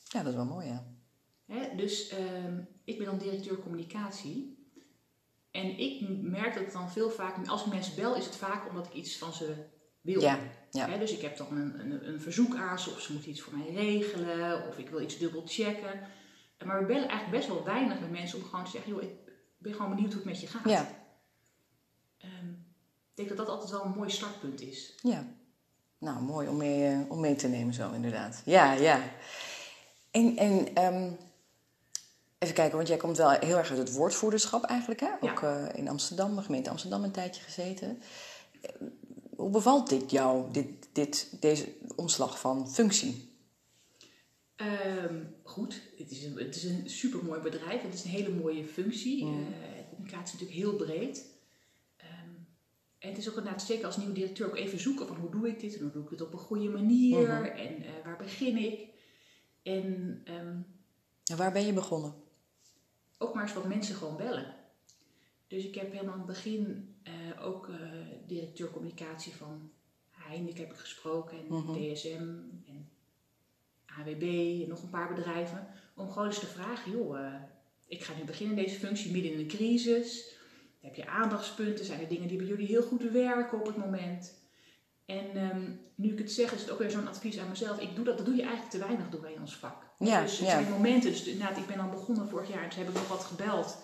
Ja, 0.08 0.18
dat 0.22 0.26
is 0.26 0.34
wel 0.34 0.44
mooi, 0.44 0.66
ja. 0.66 0.84
Hè, 1.46 1.76
dus 1.76 2.08
ehm, 2.08 2.60
ik 2.84 2.96
ben 2.96 3.06
dan 3.06 3.18
directeur 3.18 3.58
communicatie. 3.58 4.59
En 5.50 5.78
ik 5.78 6.08
merk 6.22 6.54
dat 6.54 6.64
het 6.64 6.72
dan 6.72 6.90
veel 6.90 7.10
vaak, 7.10 7.48
als 7.48 7.64
ik 7.64 7.72
mensen 7.72 7.96
bel, 7.96 8.16
is 8.16 8.24
het 8.24 8.36
vaak 8.36 8.68
omdat 8.68 8.86
ik 8.86 8.92
iets 8.92 9.18
van 9.18 9.32
ze 9.32 9.54
wil. 10.00 10.20
Ja, 10.20 10.38
dus 10.98 11.12
ik 11.12 11.20
heb 11.20 11.36
dan 11.36 11.56
een, 11.56 11.80
een, 11.80 12.08
een 12.08 12.20
verzoek 12.20 12.54
aan 12.56 12.78
ze, 12.78 12.90
of 12.90 13.00
ze 13.00 13.12
moeten 13.12 13.30
iets 13.30 13.40
voor 13.40 13.56
mij 13.58 13.72
regelen, 13.74 14.68
of 14.68 14.78
ik 14.78 14.88
wil 14.90 15.00
iets 15.00 15.18
dubbel 15.18 15.42
checken. 15.46 16.00
Maar 16.64 16.80
we 16.80 16.86
bellen 16.86 17.08
eigenlijk 17.08 17.30
best 17.30 17.48
wel 17.48 17.64
weinig 17.64 18.00
met 18.00 18.10
mensen 18.10 18.38
om 18.38 18.44
gewoon 18.44 18.64
te 18.64 18.70
zeggen, 18.70 18.92
joh, 18.92 19.02
ik 19.02 19.10
ben 19.58 19.74
gewoon 19.74 19.90
benieuwd 19.90 20.12
hoe 20.12 20.22
het 20.22 20.30
met 20.30 20.40
je 20.40 20.46
gaat. 20.46 20.68
Ja, 20.68 20.98
Ehm, 22.18 22.48
ik 22.50 23.14
denk 23.14 23.28
dat 23.28 23.36
dat 23.36 23.48
altijd 23.48 23.70
wel 23.70 23.84
een 23.84 23.96
mooi 23.96 24.10
startpunt 24.10 24.60
is. 24.60 24.94
ja. 25.02 25.26
Nou, 25.98 26.22
mooi 26.22 26.48
om 26.48 26.56
mee, 26.56 26.86
eh, 26.86 27.10
om 27.10 27.20
mee 27.20 27.34
te 27.34 27.48
nemen 27.48 27.74
zo, 27.74 27.92
inderdaad. 27.92 28.42
Ja, 28.44 28.72
ja. 28.72 29.00
En, 30.10 30.36
en 30.36 30.74
ehm, 30.74 31.12
even 32.40 32.54
kijken, 32.54 32.76
want 32.76 32.88
jij 32.88 32.96
komt 32.96 33.16
wel 33.16 33.30
heel 33.30 33.56
erg 33.56 33.68
uit 33.70 33.78
het 33.78 33.92
woordvoerderschap 33.92 34.64
eigenlijk, 34.64 35.00
hè? 35.00 35.06
Ja. 35.20 35.30
Ook 35.30 35.42
eh, 35.42 35.66
in 35.74 35.88
Amsterdam, 35.88 36.36
de 36.36 36.42
gemeente 36.42 36.70
Amsterdam 36.70 37.04
een 37.04 37.10
tijdje 37.10 37.42
gezeten. 37.42 37.98
Eh, 38.60 38.70
Hoe 39.36 39.50
bevalt 39.50 39.88
dit 39.88 40.10
jou, 40.10 40.52
dit, 40.52 40.88
dit, 40.92 41.32
deze 41.40 41.72
omslag 41.96 42.40
van 42.40 42.70
functie? 42.70 43.28
Ehm, 44.56 45.24
goed, 45.42 45.80
het 45.98 46.10
is, 46.10 46.24
een, 46.24 46.36
het 46.38 46.56
is 46.56 46.64
een 46.64 46.90
supermooi 46.90 47.40
bedrijf. 47.40 47.82
Het 47.82 47.94
is 47.94 48.04
een 48.04 48.10
hele 48.10 48.30
mooie 48.34 48.64
functie. 48.64 49.24
Mm. 49.24 49.46
Communicatie 49.90 50.24
is 50.34 50.40
natuurlijk 50.40 50.58
heel 50.58 50.76
breed. 50.76 51.26
Ehm, 51.96 52.28
en 52.98 53.08
het 53.08 53.18
is 53.18 53.28
ook 53.28 53.36
inderdaad 53.36 53.62
zeker 53.62 53.86
als 53.86 53.96
nieuwe 53.96 54.12
directeur 54.12 54.46
ook 54.46 54.56
even 54.56 54.80
zoeken 54.80 55.06
van 55.06 55.16
hoe 55.16 55.30
doe 55.30 55.48
ik 55.48 55.60
dit 55.60 55.74
en 55.74 55.80
hoe 55.82 55.90
doe 55.90 56.04
ik 56.04 56.10
het 56.10 56.20
op 56.20 56.32
een 56.32 56.38
goede 56.38 56.68
manier 56.68 57.20
Mhm. 57.20 57.44
en 57.44 57.84
waar 58.04 58.16
begin 58.16 58.56
ik. 58.56 58.88
En 59.62 60.20
ehm, 60.24 60.56
En 61.24 61.36
waar 61.36 61.52
ben 61.52 61.66
je 61.66 61.72
begonnen? 61.72 62.14
Ook 63.22 63.34
maar 63.34 63.42
eens 63.42 63.52
wat 63.52 63.68
mensen 63.68 63.94
gewoon 63.94 64.16
bellen. 64.16 64.54
Dus 65.46 65.64
ik 65.64 65.74
heb 65.74 65.92
helemaal 65.92 66.12
aan 66.12 66.18
het 66.18 66.26
begin 66.28 66.94
eh, 67.02 67.12
ook 67.46 67.68
eh, 67.68 67.74
directeur 68.26 68.70
communicatie 68.70 69.32
van 69.34 69.70
Heineken 70.10 70.60
heb 70.62 70.72
ik 70.72 70.78
gesproken 70.78 71.38
en 71.38 71.44
Mhm. 71.48 71.72
DSM 71.72 72.28
en 72.66 72.88
AWB 73.86 74.22
en 74.62 74.68
nog 74.68 74.82
een 74.82 74.90
paar 74.90 75.14
bedrijven. 75.14 75.66
Om 75.94 76.10
gewoon 76.10 76.26
eens 76.28 76.38
te 76.38 76.46
vragen, 76.46 76.92
joh, 76.92 77.18
eh, 77.18 77.34
ik 77.86 78.02
ga 78.02 78.12
nu 78.18 78.24
beginnen 78.24 78.56
in 78.58 78.64
deze 78.64 78.78
functie 78.78 79.12
midden 79.12 79.32
in 79.32 79.38
een 79.38 79.46
crisis. 79.48 80.34
Heb 80.80 80.94
je 80.94 81.06
aandachtspunten? 81.06 81.84
Zijn 81.84 82.00
er 82.00 82.08
dingen 82.08 82.28
die 82.28 82.36
bij 82.36 82.46
jullie 82.46 82.66
heel 82.66 82.82
goed 82.82 83.02
werken 83.02 83.58
op 83.58 83.66
het 83.66 83.76
moment? 83.76 84.34
En 85.10 85.36
ehm, 85.50 85.70
nu 85.94 86.12
ik 86.12 86.18
het 86.18 86.32
zeg, 86.32 86.52
is 86.52 86.60
het 86.60 86.70
ook 86.70 86.78
weer 86.78 86.90
zo'n 86.90 87.08
advies 87.08 87.38
aan 87.38 87.48
mezelf. 87.48 87.80
Ik 87.80 87.94
doe 87.94 88.04
dat, 88.04 88.16
dat 88.16 88.26
doe 88.26 88.34
je 88.36 88.42
eigenlijk 88.42 88.70
te 88.70 88.78
weinig 88.78 89.08
door 89.08 89.28
in 89.28 89.40
ons 89.40 89.56
vak. 89.56 89.82
Ja, 89.98 90.20
dus 90.22 90.38
het 90.38 90.46
ja. 90.46 90.50
zijn 90.52 90.70
momenten. 90.70 91.10
Dus 91.10 91.24
inderdaad, 91.24 91.56
ik 91.58 91.66
ben 91.66 91.76
dan 91.76 91.90
begonnen 91.90 92.28
vorig 92.28 92.48
jaar 92.48 92.62
en 92.62 92.68
toen 92.68 92.78
heb 92.78 92.88
ik 92.88 92.94
nog 92.94 93.08
wat 93.08 93.24
gebeld. 93.24 93.78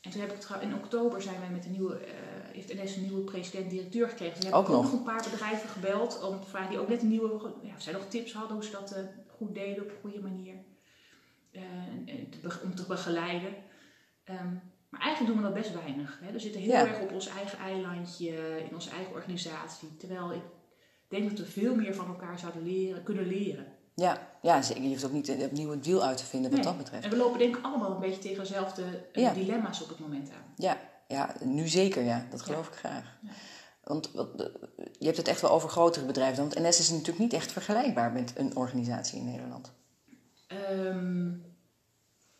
En 0.00 0.10
toen 0.10 0.20
heb 0.20 0.32
ik 0.32 0.62
in 0.62 0.74
oktober 0.74 1.22
zijn 1.22 1.40
wij 1.40 1.50
met 1.50 1.64
een 1.64 1.70
nieuwe, 1.70 1.96
eh, 1.96 2.12
heeft 2.52 2.74
NS 2.74 2.96
een 2.96 3.02
nieuwe 3.02 3.20
president-directeur 3.24 4.08
gekregen. 4.08 4.34
Toen 4.34 4.44
heb 4.50 4.54
Ook 4.58 4.66
ik 4.66 4.72
nog. 4.72 4.82
nog 4.82 4.92
een 4.92 5.02
paar 5.02 5.26
bedrijven 5.30 5.68
gebeld 5.68 6.22
om 6.22 6.40
te 6.40 6.48
vragen 6.48 6.70
die 6.70 6.78
ook 6.78 6.88
net 6.88 7.02
een 7.02 7.08
nieuwe, 7.08 7.52
ja, 7.62 7.74
of 7.74 7.82
zij 7.82 7.92
nog 7.92 8.06
tips 8.08 8.32
hadden 8.32 8.56
hoe 8.56 8.64
ze 8.64 8.70
dat 8.70 8.92
eh, 8.92 9.02
goed 9.36 9.54
deden 9.54 9.82
op 9.84 9.90
een 9.90 10.00
goede 10.00 10.20
manier. 10.20 10.54
Eh, 11.50 11.62
te 12.30 12.60
om 12.64 12.74
te 12.74 12.86
begeleiden. 12.86 13.54
Ehm, 14.24 14.52
maar 14.88 15.00
eigenlijk 15.00 15.34
doen 15.34 15.42
we 15.42 15.52
dat 15.52 15.62
best 15.62 15.74
weinig. 15.74 16.18
Hè. 16.22 16.32
We 16.32 16.38
zitten 16.38 16.60
heel 16.60 16.70
Ja. 16.70 16.86
erg 16.86 17.00
op 17.00 17.12
ons 17.12 17.28
eigen 17.28 17.58
eilandje, 17.58 18.62
in 18.68 18.74
onze 18.74 18.90
eigen 18.90 19.12
organisatie. 19.12 19.96
Terwijl 19.96 20.32
ik 20.32 20.42
denk 21.08 21.28
dat 21.30 21.38
we 21.38 21.52
veel 21.52 21.74
meer 21.74 21.94
van 21.94 22.06
elkaar 22.06 22.38
zouden 22.38 22.62
leren, 22.62 23.02
kunnen 23.02 23.26
leren. 23.26 23.66
Ja, 23.94 24.28
ja, 24.42 24.62
zeker. 24.62 24.82
Je 24.82 24.88
hoeft 24.88 25.04
ook 25.04 25.12
niet 25.12 25.30
opnieuw 25.30 25.70
het 25.70 25.86
wiel 25.86 26.02
uit 26.04 26.16
te 26.16 26.24
vinden 26.24 26.50
wat 26.50 26.58
Nee. 26.60 26.68
dat 26.68 26.78
betreft. 26.78 27.04
En 27.04 27.10
we 27.10 27.16
lopen 27.16 27.38
denk 27.38 27.56
ik 27.56 27.64
allemaal 27.64 27.90
een 27.90 28.00
beetje 28.00 28.20
tegen 28.20 28.38
dezelfde 28.38 28.82
eh, 29.12 29.22
Ja. 29.22 29.32
dilemma's 29.32 29.82
op 29.82 29.88
het 29.88 29.98
moment 29.98 30.30
aan. 30.30 30.52
Ja, 30.56 30.78
ja, 31.08 31.34
nu 31.44 31.68
zeker, 31.68 32.02
ja. 32.02 32.26
Dat 32.30 32.42
geloof 32.42 32.66
ik 32.68 32.74
graag. 32.74 33.16
Ja. 33.22 33.30
Want 33.84 34.10
wat, 34.12 34.40
eh, 34.40 34.46
je 34.98 35.04
hebt 35.04 35.16
het 35.16 35.28
echt 35.28 35.40
wel 35.40 35.50
over 35.50 35.68
grotere 35.68 36.06
bedrijven. 36.06 36.42
Want 36.48 36.58
NS 36.58 36.78
is 36.78 36.90
natuurlijk 36.90 37.18
niet 37.18 37.32
echt 37.32 37.52
vergelijkbaar 37.52 38.12
met 38.12 38.32
een 38.36 38.56
organisatie 38.56 39.18
in 39.18 39.24
Nederland. 39.24 39.72
Ehm, 40.46 41.26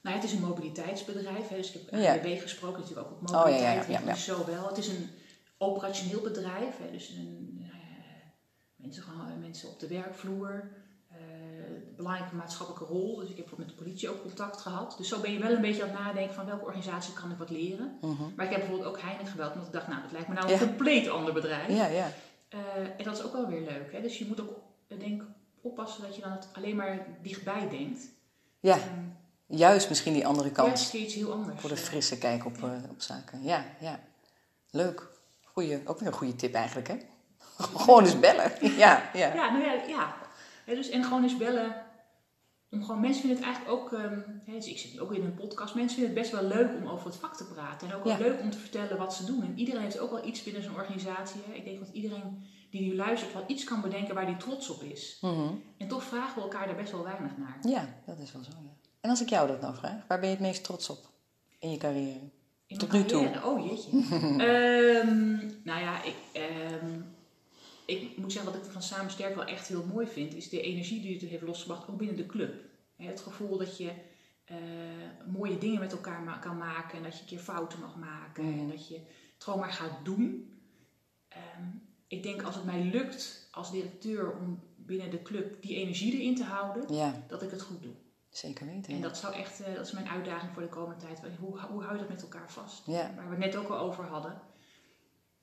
nou, 0.02 0.16
het 0.16 0.24
is 0.24 0.32
een 0.32 0.40
mobiliteitsbedrijf. 0.40 1.48
Hè, 1.48 1.56
dus 1.56 1.72
ik 1.72 1.90
heb 1.90 2.00
Ja. 2.00 2.14
AWB 2.14 2.40
gesproken, 2.40 2.80
natuurlijk 2.80 3.06
ook 3.08 3.12
op 3.12 3.22
Oh, 3.22 3.28
ja, 3.30 3.38
ja, 3.38 3.44
mobiliteit. 3.44 3.86
ja, 3.86 3.92
ja, 3.92 4.06
ja. 4.06 4.12
Dus 4.12 4.24
zo 4.24 4.44
wel. 4.46 4.68
Het 4.68 4.78
is 4.78 4.88
een 4.88 5.10
operationeel 5.58 6.20
bedrijf. 6.20 6.76
Hè, 6.78 6.90
dus 6.92 7.08
een, 7.08 7.70
mensen, 8.78 9.02
gaan, 9.02 9.38
mensen 9.40 9.68
op 9.68 9.80
de 9.80 9.88
werkvloer. 9.88 10.70
eh, 11.08 11.16
belangrijke 11.96 12.34
maatschappelijke 12.34 12.84
rol. 12.94 13.16
Dus 13.16 13.28
ik 13.30 13.36
heb 13.36 13.56
met 13.56 13.68
de 13.68 13.74
politie 13.74 14.08
ook 14.08 14.22
contact 14.22 14.60
gehad. 14.60 14.94
Dus 14.98 15.08
zo 15.08 15.20
ben 15.20 15.32
je 15.32 15.38
wel 15.38 15.50
een 15.50 15.60
beetje 15.60 15.82
aan 15.82 15.88
het 15.88 15.98
nadenken 15.98 16.34
van 16.34 16.46
welke 16.46 16.64
organisatie 16.64 17.12
kan 17.14 17.30
ik 17.30 17.36
wat 17.38 17.50
leren. 17.50 17.98
Mhm. 18.00 18.22
Maar 18.36 18.44
ik 18.44 18.50
heb 18.50 18.60
bijvoorbeeld 18.60 18.88
ook 18.88 19.00
Heineken 19.00 19.26
gebeld. 19.26 19.52
Omdat 19.52 19.66
ik 19.66 19.72
dacht, 19.72 19.88
nou, 19.88 20.02
dat 20.02 20.12
lijkt 20.12 20.28
me 20.28 20.34
nou 20.34 20.48
Ja. 20.48 20.60
een 20.60 20.66
compleet 20.66 21.08
ander 21.08 21.32
bedrijf. 21.34 21.68
Ja, 21.68 21.86
ja. 21.86 22.12
Eh, 22.48 22.58
en 22.98 23.04
dat 23.04 23.16
is 23.18 23.22
ook 23.24 23.32
wel 23.32 23.46
weer 23.46 23.60
leuk. 23.60 23.92
Hè? 23.92 24.00
Dus 24.02 24.18
je 24.18 24.26
moet 24.26 24.40
ook 24.40 24.52
eh, 24.88 24.98
denk, 24.98 25.22
oppassen 25.60 26.02
dat 26.02 26.14
je 26.16 26.20
dan 26.22 26.32
het 26.32 26.48
alleen 26.52 26.76
maar 26.76 27.06
dichtbij 27.22 27.68
denkt. 27.68 28.00
Ja, 28.60 28.76
Ehm, 28.76 29.04
juist 29.46 29.88
misschien 29.88 30.12
die 30.12 30.26
andere 30.26 30.50
kant. 30.50 30.68
Juist 30.68 30.94
iets 30.94 31.14
heel 31.14 31.32
anders. 31.32 31.60
Voor 31.60 31.68
de 31.70 31.76
eh. 31.76 31.82
frisse 31.82 32.18
kijk 32.18 32.44
op, 32.46 32.56
eh, 32.62 32.70
op 32.90 33.00
zaken. 33.02 33.42
Ja, 33.42 33.64
ja. 33.80 34.00
Leuk. 34.70 35.08
Goeie, 35.44 35.80
ook 35.84 35.98
weer 35.98 36.08
een 36.08 36.14
goede 36.14 36.36
tip 36.36 36.54
eigenlijk, 36.54 36.88
hè? 36.88 36.96
Gewoon 37.76 38.04
eens 38.04 38.18
bellen. 38.20 38.52
Ja, 38.76 39.10
ja. 39.14 39.34
Ja, 39.34 39.50
nou 39.52 39.64
ja, 39.64 39.72
ja. 39.72 40.16
Dus, 40.64 40.88
en 40.90 41.04
gewoon 41.04 41.22
eens 41.22 41.36
bellen. 41.36 41.86
Om 42.70 42.84
gewoon, 42.84 43.00
mensen 43.00 43.20
vinden 43.20 43.38
het 43.38 43.46
eigenlijk 43.46 43.76
ook, 43.80 43.92
ehm, 43.92 44.20
hè, 44.44 44.52
dus 44.52 44.66
ik 44.66 44.78
zit 44.78 44.92
nu 44.92 45.00
ook 45.00 45.12
in 45.14 45.24
een 45.24 45.34
podcast, 45.34 45.74
mensen 45.74 45.98
vinden 45.98 46.14
het 46.14 46.30
best 46.30 46.40
wel 46.40 46.48
leuk 46.50 46.70
om 46.82 46.88
over 46.88 47.06
het 47.06 47.16
vak 47.16 47.36
te 47.36 47.44
praten. 47.46 47.88
En 47.88 47.94
ook 47.94 48.04
wel 48.04 48.12
Ja. 48.12 48.18
leuk 48.18 48.40
om 48.40 48.50
te 48.50 48.58
vertellen 48.58 48.98
wat 48.98 49.14
ze 49.14 49.24
doen. 49.24 49.42
En 49.42 49.58
iedereen 49.58 49.80
heeft 49.82 49.98
ook 49.98 50.10
wel 50.10 50.26
iets 50.26 50.42
binnen 50.42 50.62
zijn 50.62 50.74
organisatie. 50.74 51.40
Hè. 51.46 51.54
Ik 51.54 51.64
denk 51.64 51.78
dat 51.78 51.88
iedereen 51.92 52.46
die 52.70 52.80
nu 52.82 52.96
luistert 52.96 53.32
wel 53.32 53.44
iets 53.46 53.64
kan 53.64 53.80
bedenken 53.80 54.14
waar 54.14 54.26
die 54.26 54.36
trots 54.36 54.70
op 54.70 54.82
is. 54.82 55.18
Mhm. 55.20 55.48
En 55.78 55.88
toch 55.88 56.02
vragen 56.04 56.34
we 56.34 56.40
elkaar 56.40 56.66
daar 56.66 56.76
best 56.76 56.92
wel 56.92 57.04
weinig 57.04 57.36
naar. 57.36 57.58
Ja, 57.62 57.88
dat 58.06 58.18
is 58.18 58.32
wel 58.32 58.42
zo. 58.42 58.50
Ja. 58.62 58.70
En 59.00 59.10
als 59.10 59.20
ik 59.22 59.28
jou 59.28 59.48
dat 59.48 59.60
nou 59.60 59.74
vraag, 59.74 60.06
waar 60.08 60.18
ben 60.20 60.28
je 60.28 60.34
het 60.34 60.44
meest 60.44 60.64
trots 60.64 60.90
op 60.90 60.98
in 61.58 61.70
je 61.70 61.76
carrière? 61.76 62.30
In 62.66 62.78
Tot 62.78 62.92
nu 62.92 63.04
toe. 63.04 63.30
Oh 63.44 63.66
jeetje. 63.66 63.90
Ehm, 64.48 65.36
nou 65.64 65.80
ja, 65.80 66.02
ik, 66.02 66.14
ehm, 66.32 67.00
ik 67.88 68.16
moet 68.16 68.32
zeggen 68.32 68.52
wat 68.52 68.64
ik 68.64 68.70
van 68.70 68.82
Samen 68.82 69.10
Sterk 69.10 69.34
wel 69.34 69.44
echt 69.44 69.68
heel 69.68 69.84
mooi 69.84 70.06
vind, 70.06 70.34
is 70.34 70.48
de 70.48 70.60
energie 70.60 71.00
die 71.00 71.12
het 71.20 71.28
heeft 71.28 71.42
losgebracht, 71.42 71.88
ook 71.90 71.96
binnen 71.98 72.16
de 72.16 72.26
club. 72.26 72.54
Het 72.96 73.20
gevoel 73.20 73.58
dat 73.58 73.76
je 73.76 73.92
eh, 74.44 74.56
mooie 75.26 75.58
dingen 75.58 75.80
met 75.80 75.92
elkaar 75.92 76.20
ma- 76.22 76.38
kan 76.38 76.56
maken 76.58 76.96
en 76.96 77.02
dat 77.02 77.14
je 77.14 77.20
een 77.20 77.26
keer 77.26 77.38
fouten 77.38 77.80
mag 77.80 77.96
maken 77.96 78.44
en 78.44 78.68
dat 78.68 78.88
je 78.88 78.94
het 79.34 79.44
gewoon 79.44 79.58
maar 79.58 79.72
gaat 79.72 80.04
doen. 80.04 80.52
Ehm, 81.28 81.62
ik 82.06 82.22
denk 82.22 82.42
als 82.42 82.54
het 82.54 82.64
mij 82.64 82.82
lukt 82.84 83.48
als 83.50 83.70
directeur 83.70 84.36
om 84.36 84.60
binnen 84.76 85.10
de 85.10 85.22
club 85.22 85.62
die 85.62 85.76
energie 85.76 86.12
erin 86.12 86.34
te 86.34 86.44
houden, 86.44 86.94
Ja, 86.94 87.24
dat 87.28 87.42
ik 87.42 87.50
het 87.50 87.62
goed 87.62 87.82
doe. 87.82 87.92
zeker 88.30 88.66
weten. 88.66 88.92
En 88.92 89.00
dat 89.02 89.16
zou 89.16 89.34
echt, 89.34 89.60
eh, 89.60 89.74
dat 89.74 89.86
is 89.86 89.92
mijn 89.92 90.08
uitdaging 90.08 90.52
voor 90.52 90.62
de 90.62 90.68
komende 90.68 91.00
tijd. 91.04 91.20
Hoe, 91.38 91.58
hoe 91.60 91.82
hou 91.82 91.92
je 91.92 91.98
dat 92.00 92.08
met 92.08 92.22
elkaar 92.22 92.50
vast? 92.52 92.86
Ja, 92.86 93.12
Waar 93.16 93.24
we 93.24 93.30
het 93.30 93.44
net 93.44 93.56
ook 93.56 93.68
al 93.68 93.78
over 93.78 94.04
hadden. 94.04 94.40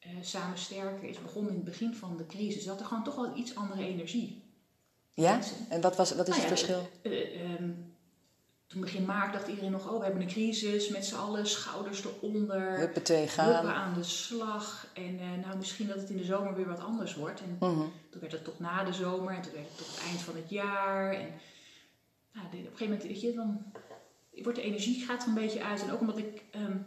Eh, 0.05 0.11
samen 0.21 0.57
sterker 0.57 1.09
is 1.09 1.21
begonnen 1.21 1.51
in 1.51 1.57
het 1.57 1.65
begin 1.65 1.93
van 1.95 2.17
de 2.17 2.25
crisis. 2.25 2.63
Ze 2.63 2.69
hadden 2.69 2.87
gewoon 2.87 3.03
toch 3.03 3.15
wel 3.15 3.35
iets 3.37 3.55
andere 3.55 3.85
energie. 3.85 4.43
ja? 5.13 5.39
En 5.69 5.81
wat, 5.81 5.95
was, 5.95 6.15
wat 6.15 6.27
is 6.27 6.35
Nou 6.37 6.47
het 6.49 6.59
ja, 6.59 6.65
verschil? 6.65 6.89
Eh, 7.01 7.41
ehm, 7.53 7.69
toen 8.67 8.81
begin 8.81 9.05
maart 9.05 9.33
dacht 9.33 9.47
iedereen 9.47 9.71
nog, 9.71 9.91
oh 9.91 9.97
we 9.97 10.03
hebben 10.03 10.21
een 10.21 10.27
crisis. 10.27 10.89
Met 10.89 11.05
z'n 11.05 11.15
allen, 11.15 11.47
schouders 11.47 12.03
eronder. 12.05 12.77
Huppatee 12.77 13.17
Huppen 13.17 13.33
gaan. 13.43 13.65
aan 13.67 13.93
de 13.93 14.03
slag. 14.03 14.87
En 14.93 15.19
eh, 15.19 15.45
nou 15.45 15.57
misschien 15.57 15.87
dat 15.87 15.97
het 15.99 16.09
in 16.09 16.17
de 16.17 16.23
zomer 16.23 16.55
weer 16.55 16.67
wat 16.67 16.79
anders 16.79 17.15
wordt. 17.15 17.41
En 17.41 17.55
Mhm. 17.59 17.79
toen 18.09 18.21
werd 18.21 18.31
het 18.31 18.43
toch 18.43 18.59
na 18.59 18.83
de 18.83 18.93
zomer. 18.93 19.33
En 19.33 19.41
toen 19.41 19.53
werd 19.53 19.67
het 19.67 19.77
tot 19.77 19.87
het 19.87 19.99
eind 20.07 20.19
van 20.21 20.35
het 20.35 20.49
jaar. 20.49 21.13
En 21.13 21.27
nou, 22.33 22.45
op 22.47 22.53
een 22.53 22.59
gegeven 22.63 22.83
moment, 22.87 23.03
weet 23.03 23.21
je, 23.21 23.33
dan 23.33 23.63
wordt 24.43 24.57
de 24.57 24.63
energie 24.63 25.05
gaat 25.05 25.21
er 25.21 25.27
een 25.27 25.33
beetje 25.33 25.63
uit. 25.63 25.81
En 25.81 25.91
ook 25.91 25.99
omdat 25.99 26.17
ik, 26.17 26.43
ehm, 26.51 26.77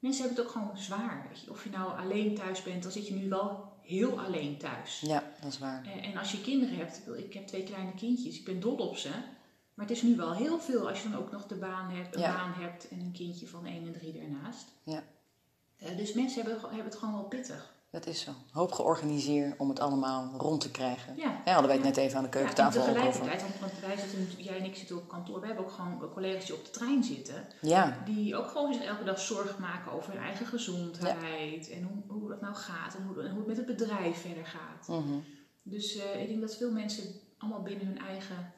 mensen 0.00 0.24
hebben 0.24 0.44
het 0.44 0.46
ook 0.54 0.62
gewoon 0.62 0.78
zwaar. 0.78 1.26
Weet 1.28 1.40
je. 1.40 1.50
Of 1.50 1.64
je 1.64 1.70
nou 1.70 1.98
alleen 1.98 2.34
thuis 2.34 2.62
bent, 2.62 2.82
dan 2.82 2.92
zit 2.92 3.08
je 3.08 3.14
nu 3.14 3.28
wel 3.28 3.72
heel 3.82 4.20
alleen 4.20 4.58
thuis. 4.58 5.00
Ja, 5.00 5.32
dat 5.40 5.52
is 5.52 5.58
waar. 5.58 5.84
En, 5.86 6.02
en 6.02 6.16
als 6.16 6.32
je 6.32 6.40
kinderen 6.40 6.76
hebt, 6.76 7.00
ik 7.16 7.32
heb 7.32 7.46
twee 7.46 7.62
kleine 7.62 7.94
kindjes, 7.94 8.38
ik 8.38 8.44
ben 8.44 8.60
dol 8.60 8.76
op 8.76 8.96
ze. 8.96 9.10
Maar 9.74 9.86
het 9.86 9.96
is 9.96 10.02
nu 10.02 10.16
wel 10.16 10.34
heel 10.34 10.58
veel 10.60 10.88
als 10.88 11.02
je 11.02 11.08
dan 11.10 11.18
ook 11.18 11.30
nog 11.32 11.46
de 11.46 11.54
baan 11.54 11.90
hebt, 11.90 12.14
een 12.14 12.20
Ja. 12.20 12.34
baan 12.34 12.52
hebt 12.52 12.88
en 12.88 13.00
een 13.00 13.12
kindje 13.12 13.46
van 13.48 13.66
1 13.66 13.86
en 13.86 13.92
3 13.92 14.18
ernaast. 14.18 14.68
Ja. 14.82 15.02
Eh, 15.76 15.96
dus 15.96 16.12
mensen 16.12 16.42
hebben, 16.42 16.60
hebben 16.62 16.84
het 16.84 16.96
gewoon 16.96 17.14
wel 17.14 17.24
pittig. 17.24 17.74
Dat 17.90 18.06
is 18.06 18.20
zo. 18.20 18.30
Hoop 18.50 18.72
georganiseerd 18.72 19.58
om 19.58 19.68
het 19.68 19.80
allemaal 19.80 20.34
rond 20.36 20.60
te 20.60 20.70
krijgen. 20.70 21.16
Ja. 21.16 21.40
Hadden 21.44 21.66
wij 21.66 21.74
het 21.74 21.84
net 21.84 21.96
even 21.96 22.16
aan 22.16 22.22
de 22.22 22.28
keukentafel 22.28 22.80
ja, 22.80 22.86
en 22.86 22.96
over. 22.96 23.12
tegelijkertijd, 23.12 23.60
want, 23.60 23.72
wij 23.80 23.96
zitten, 23.96 24.44
jij 24.44 24.58
en 24.58 24.64
ik 24.64 24.76
zitten 24.76 24.96
op 24.96 25.08
kantoor, 25.08 25.40
we 25.40 25.46
hebben 25.46 25.64
ook 25.64 25.70
gewoon 25.70 26.10
collega's 26.12 26.46
die 26.46 26.54
op 26.54 26.64
de 26.64 26.70
trein 26.70 27.04
zitten. 27.04 27.46
Ja, 27.60 27.98
Die 28.04 28.36
ook 28.36 28.48
gewoon 28.50 28.74
zich 28.74 28.84
elke 28.84 29.04
dag 29.04 29.20
zorgen 29.20 29.60
maken 29.60 29.92
over 29.92 30.12
hun 30.12 30.22
eigen 30.22 30.46
gezondheid. 30.46 31.70
En 31.70 31.82
hoe, 31.82 32.18
hoe 32.18 32.28
dat 32.28 32.40
nou 32.40 32.54
gaat 32.54 32.94
en 32.94 33.02
hoe, 33.02 33.22
en 33.22 33.30
hoe 33.30 33.38
het 33.38 33.46
met 33.46 33.56
het 33.56 33.66
bedrijf 33.66 34.20
verder 34.20 34.46
gaat. 34.46 34.88
mhm. 34.88 35.18
Dus 35.62 35.96
eh, 35.96 36.22
ik 36.22 36.28
denk 36.28 36.40
dat 36.40 36.56
veel 36.56 36.72
mensen 36.72 37.04
allemaal 37.38 37.62
binnen 37.62 37.86
hun 37.86 37.98
eigen 37.98 38.52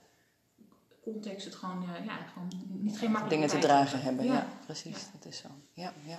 context 1.03 1.45
het 1.45 1.55
gewoon, 1.55 1.83
eh, 1.83 2.05
ja, 2.05 2.17
gewoon 2.17 2.49
niet 2.69 2.99
geen 2.99 3.11
makkelijke 3.11 3.47
dingen 3.47 3.61
te 3.61 3.67
dragen 3.67 4.03
hebben. 4.03 4.25
Ja, 4.25 4.47
precies. 4.65 5.09
Dat 5.13 5.33
is 5.33 5.39
zo. 5.39 5.49
Ja, 5.73 5.93
ja. 6.07 6.19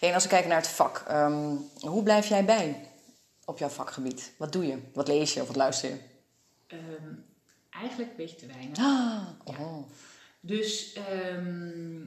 En 0.00 0.14
als 0.14 0.22
we 0.22 0.28
kijken 0.28 0.48
naar 0.48 0.60
het 0.60 0.68
vak, 0.68 1.04
ehm, 1.08 1.56
hoe 1.80 2.02
blijf 2.02 2.26
jij 2.26 2.44
bij 2.44 2.88
op 3.44 3.58
jouw 3.58 3.68
vakgebied? 3.68 4.32
Wat 4.38 4.52
doe 4.52 4.66
je? 4.66 4.78
Wat 4.92 5.08
lees 5.08 5.34
je 5.34 5.40
of 5.40 5.46
wat 5.46 5.56
luister 5.56 5.90
je? 5.90 5.96
Ehm, 6.66 7.14
eigenlijk 7.70 8.10
een 8.10 8.16
beetje 8.16 8.36
te 8.36 8.46
weinig. 8.46 8.78
Ah, 8.78 9.28
oh. 9.44 9.90
Dus 10.40 10.92
ehm, 10.92 12.02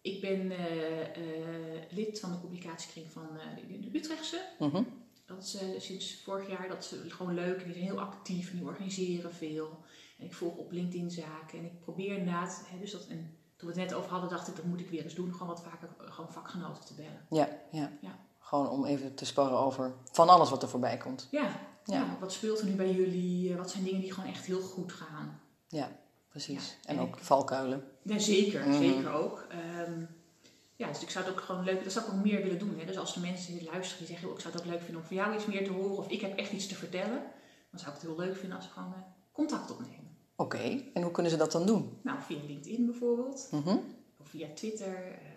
ik 0.00 0.20
ben 0.20 0.50
eh, 0.50 1.00
eh, 1.00 1.82
lid 1.90 2.20
van 2.20 2.32
de 2.32 2.38
publicatiekring 2.38 3.10
van 3.10 3.28
eh, 3.38 3.82
de, 3.92 3.98
Utrechtse. 3.98 4.40
Mhm. 4.58 4.82
Dat 5.26 5.42
is 5.42 5.84
sinds 5.84 6.22
vorig 6.24 6.48
jaar 6.48 6.68
dat 6.68 6.92
is 7.04 7.12
gewoon 7.12 7.34
leuk. 7.34 7.64
Die 7.64 7.72
zijn 7.72 7.84
heel 7.84 8.00
actief 8.00 8.50
en 8.50 8.56
die 8.56 8.66
organiseren 8.66 9.34
veel. 9.34 9.84
En 10.18 10.24
ik 10.24 10.34
volg 10.34 10.56
op 10.56 10.72
LinkedIn 10.72 11.10
zaken. 11.10 11.58
En 11.58 11.64
ik 11.64 11.80
probeer 11.80 12.16
inderdaad, 12.16 12.62
hè, 12.66 12.78
dus 12.78 12.90
dat, 12.90 13.06
en 13.06 13.36
toen 13.56 13.68
we 13.68 13.80
het 13.80 13.88
net 13.90 13.98
over 13.98 14.10
hadden, 14.10 14.30
dacht 14.30 14.48
ik 14.48 14.56
dat 14.56 14.64
moet 14.64 14.80
ik 14.80 14.90
weer 14.90 15.02
eens 15.02 15.14
doen. 15.14 15.32
Gewoon 15.32 15.48
wat 15.48 15.62
vaker 15.62 15.88
gewoon 15.98 16.32
vakgenoten 16.32 16.84
te 16.84 16.94
bellen. 16.94 17.26
Ja, 17.30 17.48
ja, 17.70 17.90
Ja. 18.00 18.18
Gewoon 18.38 18.68
om 18.70 18.84
even 18.84 19.14
te 19.14 19.24
sparren 19.24 19.58
over 19.58 19.94
van 20.12 20.28
alles 20.28 20.50
wat 20.50 20.62
er 20.62 20.68
voorbij 20.68 20.96
komt. 20.96 21.28
Ja, 21.30 21.42
Ja. 21.84 21.96
ja. 21.96 22.16
wat 22.20 22.32
speelt 22.32 22.58
er 22.60 22.66
nu 22.66 22.72
bij 22.74 22.92
jullie? 22.92 23.50
Eh, 23.52 23.56
Wat 23.56 23.70
zijn 23.70 23.84
dingen 23.84 24.00
die 24.00 24.12
gewoon 24.12 24.30
echt 24.30 24.44
heel 24.44 24.60
goed 24.60 24.92
gaan? 24.92 25.40
Ja, 25.68 25.88
precies. 26.28 26.76
Ja, 26.82 26.88
En 26.90 26.96
en 26.96 27.02
ook 27.02 27.18
valkuilen. 27.18 27.84
Ja, 28.02 28.18
zeker, 28.18 28.66
Mhm. 28.68 28.78
zeker 28.78 29.12
ook. 29.12 29.46
Ehm, 29.48 30.04
ja, 30.76 30.88
dus 30.88 31.02
ik 31.02 31.10
zou 31.10 31.24
het 31.24 31.34
ook 31.34 31.40
gewoon 31.40 31.64
leuk, 31.64 31.82
dat 31.84 31.92
zou 31.92 32.06
ik 32.06 32.12
ook 32.12 32.22
meer 32.24 32.42
willen 32.42 32.58
doen. 32.58 32.78
Hè? 32.78 32.84
Dus 32.86 32.98
als 32.98 33.14
er 33.14 33.20
mensen 33.20 33.52
die 33.58 33.64
luisteren 33.64 33.98
die 33.98 34.06
zeggen, 34.06 34.28
oh, 34.28 34.34
ik 34.34 34.40
zou 34.40 34.54
het 34.54 34.62
ook 34.62 34.68
leuk 34.70 34.82
vinden 34.82 35.00
om 35.00 35.06
van 35.06 35.16
jou 35.16 35.34
iets 35.34 35.46
meer 35.46 35.64
te 35.64 35.72
horen, 35.72 35.96
of 35.98 36.08
ik 36.08 36.20
heb 36.20 36.38
echt 36.38 36.52
iets 36.52 36.66
te 36.66 36.74
vertellen, 36.74 37.22
dan 37.70 37.80
zou 37.80 37.94
ik 37.94 38.00
het 38.00 38.10
heel 38.10 38.16
leuk 38.26 38.36
vinden 38.36 38.56
als 38.56 38.66
we 38.66 38.72
gewoon 38.72 38.92
eh, 38.92 38.98
contact 39.32 39.70
opnemen. 39.70 40.05
Oké, 40.36 40.82
en 40.94 41.02
hoe 41.02 41.10
kunnen 41.10 41.32
ze 41.32 41.38
dat 41.38 41.52
dan 41.52 41.66
doen? 41.66 41.98
Nou, 42.02 42.18
via 42.26 42.36
LinkedIn 42.46 42.86
bijvoorbeeld, 42.86 43.48
Mhm. 43.50 43.76
of 44.20 44.28
via 44.28 44.46
Twitter. 44.54 44.94
eh, 44.94 45.34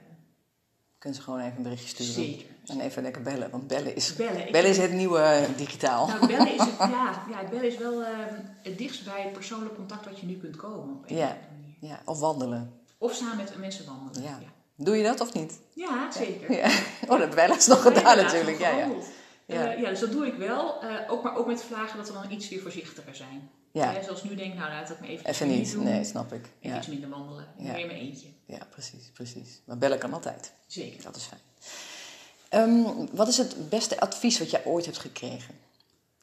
Kunnen 0.98 1.18
ze 1.20 1.24
gewoon 1.26 1.40
even 1.40 1.58
een 1.58 1.64
berichtje 1.64 1.88
sturen. 2.04 2.14
zeker. 2.14 2.46
En 2.66 2.80
even 2.80 3.04
lekker 3.04 3.22
bellen, 3.22 3.50
want 3.50 3.68
bellen 3.68 3.96
is, 3.96 4.16
Bellen. 4.16 4.52
Bellen 4.52 4.70
is 4.70 4.78
het 4.78 4.92
nieuwe 4.92 5.20
eh, 5.20 5.58
digitaal. 5.58 6.08
Nou, 6.08 6.28
bellen 6.28 6.54
is, 6.54 6.60
het, 6.62 6.78
ja, 6.98 7.24
ja, 7.30 7.50
bellen 7.50 7.64
is 7.68 7.78
wel 7.78 8.04
ehm, 8.04 8.34
het 8.64 8.78
dichtst 8.78 9.06
bij 9.06 9.22
het 9.22 9.34
persoonlijke 9.34 9.76
contact 9.76 10.06
wat 10.06 10.20
je 10.20 10.26
nu 10.26 10.38
kunt 10.38 10.56
komen. 10.56 10.96
Op 10.96 11.10
een 11.10 11.16
Ja. 11.16 11.38
Ja, 11.82 12.02
of 12.06 12.20
wandelen. 12.20 12.74
Of 12.98 13.14
samen 13.14 13.38
met 13.38 13.58
mensen 13.58 13.86
wandelen. 13.86 14.22
Ja. 14.30 14.38
ja. 14.42 14.48
Doe 14.76 14.96
je 14.98 15.04
dat 15.04 15.20
of 15.22 15.34
niet? 15.34 15.60
Ja, 15.74 16.12
zeker. 16.12 16.52
Ja. 16.54 16.68
Oh, 17.04 17.10
dat 17.10 17.18
hebben 17.20 17.36
wij 17.36 17.48
laatst 17.50 17.68
nog 17.68 17.82
gedaan 17.82 18.18
natuurlijk. 18.18 18.60
Ja, 18.60 18.70
ja. 18.70 18.74
gewandeld. 18.84 19.06
Ja. 19.46 19.72
Ja, 19.72 19.90
dus 19.90 20.00
dat 20.00 20.12
doe 20.12 20.28
ik 20.28 20.34
wel. 20.36 20.84
Ook, 21.10 21.24
maar 21.24 21.36
ook 21.36 21.48
met 21.48 21.64
vragen 21.64 21.98
dat 21.98 22.08
we 22.08 22.14
dan 22.14 22.32
iets 22.32 22.50
weer 22.50 22.60
voorzichtiger 22.62 23.16
zijn. 23.16 23.50
Ja. 23.72 24.04
Zoals 24.04 24.24
nu 24.24 24.36
denk 24.36 24.54
ik, 24.54 24.60
nou 24.60 24.70
laat 24.72 24.90
ik 24.90 25.00
me 25.00 25.08
even, 25.08 25.26
Even 25.26 25.48
niet. 25.48 25.72
doen. 25.72 25.84
Nee, 25.84 26.04
snap 26.04 26.34
ik. 26.34 26.46
Even 26.46 26.70
Ja. 26.70 26.78
iets 26.78 26.88
minder 26.88 27.10
wandelen. 27.10 27.48
Ja. 27.58 27.64
Meer 27.72 27.80
in 27.80 27.88
mijn 27.88 28.00
eentje. 28.00 28.28
ja, 28.46 28.68
precies, 28.70 29.10
precies. 29.14 29.62
Maar 29.66 29.78
bellen 29.78 30.00
kan 30.00 30.14
altijd. 30.14 30.54
Zeker. 30.68 31.04
Dat 31.04 31.16
is 31.16 31.24
fijn. 31.24 31.42
Ehm, 32.50 33.06
wat 33.12 33.28
is 33.28 33.38
het 33.38 33.70
beste 33.70 34.00
advies 34.00 34.40
wat 34.40 34.50
jij 34.52 34.66
ooit 34.66 34.86
hebt 34.86 34.98
gekregen? 34.98 35.56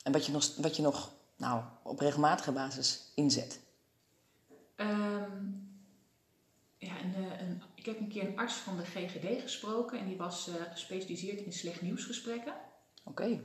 En 0.03 0.13
wat 0.13 0.27
je 0.27 0.33
nog, 0.33 0.53
wat 0.57 0.77
je 0.77 0.83
nog 0.83 1.13
nou, 1.37 1.63
op 1.83 2.01
regelmatige 2.01 2.53
basis 2.53 3.01
inzet? 3.15 3.61
Ehm, 4.77 5.45
ja, 6.79 6.93
een, 7.01 7.15
eh, 7.15 7.41
een, 7.41 7.63
ik 7.75 7.87
heb 7.87 7.99
een 8.01 8.09
keer 8.09 8.27
een 8.27 8.39
arts 8.39 8.55
van 8.55 8.77
de 8.77 8.85
GGD 8.85 9.43
gesproken. 9.43 9.99
En 9.99 10.07
die 10.07 10.17
was 10.17 10.49
eh, 10.49 10.55
gespecialiseerd 10.73 11.41
in 11.41 11.53
slecht 11.53 11.83
nieuwsgesprekken. 11.83 12.55
Oké. 13.05 13.41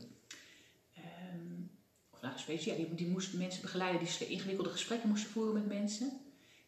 Gespecialiseerd, 2.29 2.77
ja, 2.77 2.85
die, 2.85 2.95
die 2.95 3.07
moest 3.07 3.33
mensen 3.33 3.61
begeleiden 3.61 4.07
die 4.17 4.27
ingewikkelde 4.27 4.69
gesprekken 4.69 5.09
moesten 5.09 5.31
voeren 5.31 5.53
met 5.53 5.67
mensen. 5.67 6.11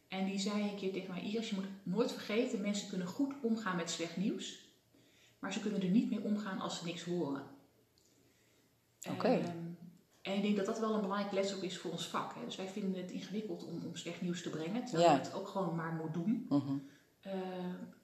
En 0.07 0.25
die 0.25 0.39
zei 0.39 0.61
een 0.61 0.75
keer 0.75 0.91
tegen 0.93 1.13
mij, 1.13 1.23
Iris, 1.23 1.49
je 1.49 1.55
moet 1.55 1.65
nooit 1.83 2.11
vergeten, 2.11 2.61
mensen 2.61 2.89
kunnen 2.89 3.07
goed 3.07 3.33
omgaan 3.41 3.75
met 3.75 3.89
slecht 3.89 4.17
nieuws. 4.17 4.71
Maar 5.39 5.53
ze 5.53 5.59
kunnen 5.59 5.81
er 5.81 5.89
niet 5.89 6.09
mee 6.09 6.23
omgaan 6.23 6.59
als 6.59 6.77
ze 6.77 6.85
niks 6.85 7.03
horen. 7.03 7.43
Oké. 9.09 9.27
Ehm, 9.27 9.57
en 10.21 10.33
ik 10.35 10.41
denk 10.41 10.55
dat 10.57 10.65
dat 10.65 10.79
wel 10.79 10.93
een 10.93 11.01
belangrijke 11.01 11.35
les 11.35 11.55
ook 11.55 11.63
is 11.63 11.77
voor 11.77 11.91
ons 11.91 12.07
vak. 12.07 12.35
Hè. 12.35 12.45
Dus 12.45 12.55
wij 12.55 12.67
vinden 12.67 13.01
het 13.01 13.11
ingewikkeld 13.11 13.65
om, 13.65 13.81
om 13.85 13.95
slecht 13.95 14.21
nieuws 14.21 14.41
te 14.41 14.49
brengen, 14.49 14.85
terwijl 14.85 15.09
Ja. 15.09 15.15
je 15.15 15.21
het 15.23 15.33
ook 15.33 15.47
gewoon 15.47 15.75
maar 15.75 15.93
moet 15.93 16.13
doen. 16.13 16.45
Mhm. 16.49 16.77
Eh, 17.21 17.33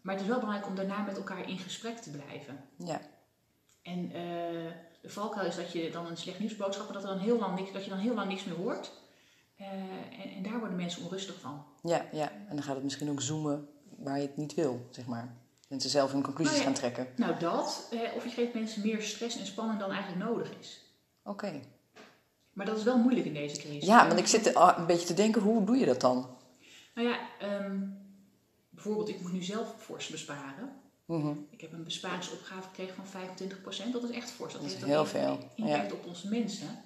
maar 0.01 0.13
het 0.13 0.23
is 0.23 0.29
wel 0.29 0.39
belangrijk 0.39 0.69
om 0.69 0.75
daarna 0.75 1.03
met 1.03 1.17
elkaar 1.17 1.49
in 1.49 1.57
gesprek 1.57 1.97
te 1.97 2.12
blijven. 2.12 2.65
Ja. 2.77 3.01
En 3.81 4.12
eh, 4.12 4.71
de 5.01 5.09
valkuil 5.09 5.47
is 5.47 5.55
dat 5.55 5.71
je 5.71 5.89
dan 5.91 6.05
een 6.05 6.17
slecht 6.17 6.39
nieuwsboodschap, 6.39 6.93
dat, 6.93 7.03
er 7.03 7.09
dan 7.09 7.17
heel 7.17 7.39
lang 7.39 7.55
niks, 7.55 7.71
dat 7.71 7.83
je 7.83 7.89
dan 7.89 7.99
heel 7.99 8.13
lang 8.13 8.29
niks 8.29 8.43
meer 8.43 8.55
hoort. 8.55 8.91
Eh, 9.57 9.67
en, 10.23 10.31
en 10.35 10.43
daar 10.43 10.59
worden 10.59 10.77
mensen 10.77 11.03
onrustig 11.03 11.39
van. 11.39 11.65
Ja, 11.83 12.05
ja. 12.12 12.31
En 12.31 12.55
dan 12.55 12.63
gaat 12.63 12.75
het 12.75 12.83
misschien 12.83 13.09
ook 13.09 13.21
zoomen 13.21 13.67
waar 13.97 14.15
je 14.15 14.27
het 14.27 14.38
niet 14.38 14.53
wil, 14.53 14.88
zeg 14.89 15.05
maar. 15.05 15.35
Mensen 15.67 15.89
zelf 15.89 16.12
hun 16.12 16.23
conclusies 16.23 16.57
Nou 16.57 16.65
ja. 16.65 16.71
gaan 16.71 16.91
trekken. 16.91 17.13
Nou 17.15 17.39
dat, 17.39 17.88
eh, 17.91 18.15
of 18.15 18.23
je 18.23 18.29
geeft 18.29 18.53
mensen 18.53 18.81
meer 18.81 19.01
stress 19.01 19.39
en 19.39 19.45
spanning 19.45 19.79
dan 19.79 19.91
eigenlijk 19.91 20.23
nodig 20.23 20.51
is. 20.59 20.83
Oké. 21.23 21.62
Maar 22.53 22.65
dat 22.65 22.77
is 22.77 22.83
wel 22.83 22.97
moeilijk 22.97 23.25
in 23.25 23.33
deze 23.33 23.57
crisis. 23.57 23.85
Ja, 23.85 24.07
want 24.07 24.19
ik 24.19 24.27
zit 24.27 24.53
ah, 24.53 24.77
een 24.77 24.85
beetje 24.85 25.07
te 25.07 25.13
denken, 25.13 25.41
hoe 25.41 25.63
doe 25.65 25.77
je 25.77 25.85
dat 25.85 26.01
dan? 26.01 26.38
Nou 26.95 27.07
ja, 27.07 27.19
ehm, 27.39 27.79
bijvoorbeeld 28.69 29.09
ik 29.09 29.21
moet 29.21 29.31
nu 29.31 29.43
zelf 29.43 29.75
fors 29.77 30.07
besparen. 30.07 30.79
Mhm. 31.17 31.34
Ik 31.50 31.62
heb 31.62 31.74
een 31.74 31.84
besparingsopgave 31.84 32.67
gekregen 32.67 32.95
van 32.95 33.06
25%. 33.06 33.93
Dat 33.93 34.04
is 34.04 34.10
echt 34.10 34.32
fors. 34.32 34.54
Dat, 34.54 34.62
Dat 34.62 34.72
heeft 34.72 34.86
heel 34.86 35.06
veel, 35.06 35.52
impact 35.56 35.91
op 35.91 36.06
onze 36.06 36.28
mensen. 36.28 36.84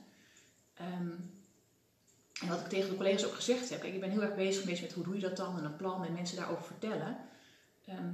Ehm, 0.73 1.09
en 2.41 2.47
wat 2.47 2.59
ik 2.59 2.67
tegen 2.67 2.89
de 2.89 2.95
collega's 2.95 3.25
ook 3.25 3.33
gezegd 3.33 3.69
heb. 3.69 3.81
Kijk, 3.81 3.93
ik 3.93 3.99
ben 3.99 4.09
heel 4.09 4.21
erg 4.21 4.35
bezig 4.35 4.61
geweest 4.61 4.81
met 4.81 4.93
hoe 4.93 5.03
doe 5.03 5.15
je 5.15 5.21
dat 5.21 5.37
dan 5.37 5.57
en 5.57 5.63
een 5.65 5.75
plan 5.75 6.05
en 6.05 6.13
mensen 6.13 6.37
daarover 6.37 6.63
vertellen. 6.63 7.17
Ehm, 7.85 8.11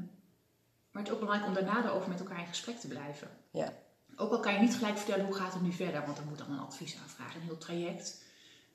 maar 0.92 1.04
het 1.04 1.08
is 1.08 1.12
ook 1.12 1.20
belangrijk 1.20 1.48
om 1.48 1.54
daarna 1.64 1.82
daarover 1.82 2.10
met 2.10 2.20
elkaar 2.20 2.40
in 2.40 2.48
gesprek 2.48 2.80
te 2.80 2.88
blijven. 2.88 3.28
Ja. 3.52 3.74
ook 4.16 4.32
al 4.32 4.40
kan 4.40 4.54
je 4.54 4.60
niet 4.60 4.76
gelijk 4.76 4.98
vertellen 4.98 5.26
hoe 5.26 5.36
gaat 5.36 5.54
het 5.54 5.62
nu 5.62 5.72
verder, 5.72 6.06
want 6.06 6.18
er 6.18 6.26
moet 6.26 6.38
dan 6.38 6.52
een 6.52 6.60
adviesaanvraag, 6.60 7.36
een 7.36 7.42
heel 7.42 7.58
traject. 7.58 8.24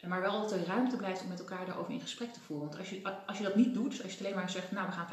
Eh, 0.04 0.10
Maar 0.10 0.20
wel 0.20 0.40
dat 0.40 0.52
er 0.52 0.64
ruimte 0.66 0.96
blijft 0.96 1.22
om 1.22 1.28
met 1.28 1.38
elkaar 1.38 1.66
daarover 1.66 1.92
in 1.92 2.00
gesprek 2.00 2.32
te 2.32 2.40
voeren. 2.40 2.66
Want 2.66 2.78
als 2.78 2.90
je, 2.90 3.00
als 3.26 3.38
je 3.38 3.44
dat 3.44 3.56
niet 3.56 3.74
doet, 3.74 3.90
dus 3.90 4.02
als 4.02 4.12
je 4.12 4.18
alleen 4.24 4.34
maar 4.34 4.50
zegt, 4.50 4.72
nou 4.72 4.86
we 4.86 4.92
gaan 4.92 5.06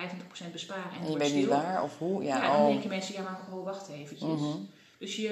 25% 0.49 0.51
besparen 0.51 0.91
en, 0.91 1.05
En 1.05 1.11
je 1.11 1.17
weet 1.17 1.33
niet 1.33 1.47
waar 1.47 1.83
of 1.83 1.97
hoe. 1.97 2.23
Ja, 2.23 2.37
ja, 2.43 2.51
dan 2.51 2.61
oh. 2.61 2.67
denken 2.67 2.89
mensen, 2.89 3.13
ja 3.13 3.21
maar 3.21 3.39
oh, 3.51 3.63
wacht 3.65 3.87
eventjes. 3.89 4.39
Mhm. 4.39 4.57
Dus 4.97 5.15
je, 5.15 5.29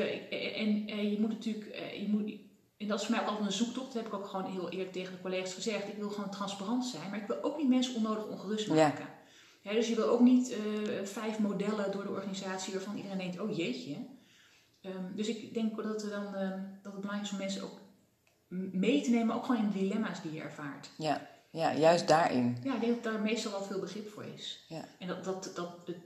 en, 0.56 0.88
en 0.88 1.12
je 1.12 1.20
moet 1.20 1.30
natuurlijk, 1.30 1.66
eh, 1.66 2.02
je 2.02 2.08
moet, 2.08 2.32
en 2.78 2.88
dat 2.88 3.00
is 3.00 3.06
voor 3.06 3.16
mij 3.16 3.24
ook 3.24 3.30
altijd 3.30 3.46
een 3.48 3.54
zoektocht, 3.54 3.86
dat 3.86 4.04
heb 4.04 4.06
ik 4.06 4.14
ook 4.14 4.28
gewoon 4.28 4.52
heel 4.52 4.70
eerlijk 4.70 4.92
tegen 4.92 5.14
de 5.14 5.22
collega's 5.22 5.54
gezegd. 5.54 5.88
Ik 5.88 5.98
wil 5.98 6.10
gewoon 6.10 6.30
transparant 6.30 6.86
zijn, 6.86 7.10
maar 7.10 7.20
ik 7.20 7.28
wil 7.28 7.44
ook 7.44 7.58
niet 7.58 7.70
mensen 7.70 7.96
onnodig 7.96 8.28
ongerust 8.28 8.68
Ja. 8.68 8.74
maken. 8.74 9.06
Dus 9.64 9.88
je 9.88 9.96
wil 9.96 10.08
ook 10.08 10.20
niet 10.20 10.52
eh, 10.52 10.58
vijf 11.04 11.40
modellen 11.40 11.92
door 11.92 12.04
de 12.04 12.10
organisatie 12.10 12.74
waarvan 12.74 12.96
iedereen 12.96 13.18
denkt, 13.18 13.40
oh 13.40 13.56
jeetje. 13.58 13.96
Ehm, 14.82 15.16
dus 15.16 15.28
ik 15.28 15.54
denk 15.54 15.76
dat, 15.84 16.04
we 16.04 16.10
dan, 16.10 16.36
eh, 16.36 16.50
dat 16.82 16.92
het 16.92 17.02
belangrijk 17.02 17.24
is 17.24 17.32
om 17.32 17.38
mensen 17.38 17.64
ook 17.64 17.79
mee 18.58 19.02
te 19.02 19.10
nemen, 19.10 19.36
ook 19.36 19.46
gewoon 19.46 19.62
in 19.62 19.72
de 19.72 19.78
dilemma's 19.80 20.22
die 20.22 20.34
je 20.34 20.42
ervaart. 20.42 20.90
Ja, 20.98 21.28
ja, 21.52 21.76
juist 21.76 22.08
daarin. 22.08 22.58
Ja, 22.64 22.76
ik 22.76 22.82
denk 22.82 23.04
dat 23.04 23.14
daar 23.14 23.22
meestal 23.22 23.52
wel 23.52 23.64
veel 23.64 23.80
begrip 23.80 24.10
voor 24.10 24.26
is. 24.36 24.66
Ja. 24.68 24.86
En 25.00 25.08
dat, 25.08 25.24
dat, 25.24 25.52
dat 25.56 25.70
het, 25.86 25.98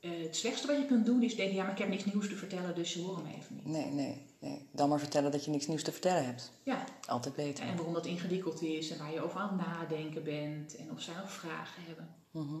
eh, 0.00 0.22
het 0.22 0.36
slechtste 0.36 0.66
wat 0.66 0.76
je 0.76 0.86
kunt 0.86 1.06
doen 1.06 1.22
is 1.22 1.36
denken, 1.36 1.54
ja 1.56 1.62
maar 1.62 1.72
ik 1.72 1.78
heb 1.78 1.88
niks 1.88 2.04
nieuws 2.04 2.28
te 2.28 2.36
vertellen, 2.36 2.74
dus 2.74 2.92
ze 2.92 3.00
horen 3.02 3.22
me 3.22 3.34
even 3.34 3.54
niet. 3.54 3.66
Nee, 3.66 3.90
nee, 3.90 4.26
nee. 4.38 4.68
Dan 4.72 4.88
maar 4.88 4.98
vertellen 4.98 5.30
dat 5.32 5.44
je 5.44 5.50
niks 5.50 5.66
nieuws 5.66 5.82
te 5.82 5.92
vertellen 5.92 6.24
hebt. 6.24 6.52
Ja, 6.62 6.84
Altijd 7.06 7.34
beter. 7.34 7.64
en 7.64 7.76
waarom 7.76 7.94
dat 7.94 8.06
ingewikkeld 8.06 8.62
is 8.62 8.90
en 8.90 8.98
waar 8.98 9.12
je 9.12 9.24
over 9.24 9.40
aan 9.40 9.58
het 9.58 9.66
nadenken 9.66 10.24
bent 10.24 10.76
en 10.76 10.90
of 10.92 11.00
zij 11.00 11.14
nog 11.14 11.30
vragen 11.32 11.82
hebben. 11.86 12.14
Mhm. 12.30 12.56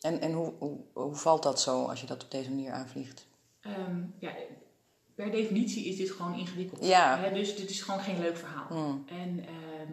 En, 0.00 0.20
en 0.20 0.32
hoe, 0.32 0.52
hoe, 0.58 0.78
hoe 0.92 1.14
valt 1.14 1.42
dat 1.42 1.60
zo 1.60 1.84
als 1.84 2.00
je 2.00 2.06
dat 2.06 2.24
op 2.24 2.30
deze 2.30 2.48
manier 2.48 2.72
aanvliegt? 2.72 3.26
Ehm, 3.60 4.02
ja, 4.18 4.32
per 5.18 5.30
definitie 5.30 5.84
is 5.84 5.96
dit 5.96 6.10
gewoon 6.10 6.38
ingewikkeld. 6.38 6.84
Ja. 6.84 7.18
Hè, 7.20 7.32
dus 7.32 7.56
dit 7.56 7.70
is 7.70 7.82
gewoon 7.82 8.00
geen 8.00 8.18
leuk 8.18 8.36
verhaal. 8.36 8.66
Mm. 8.70 9.04
En 9.08 9.44
ehm, 9.44 9.92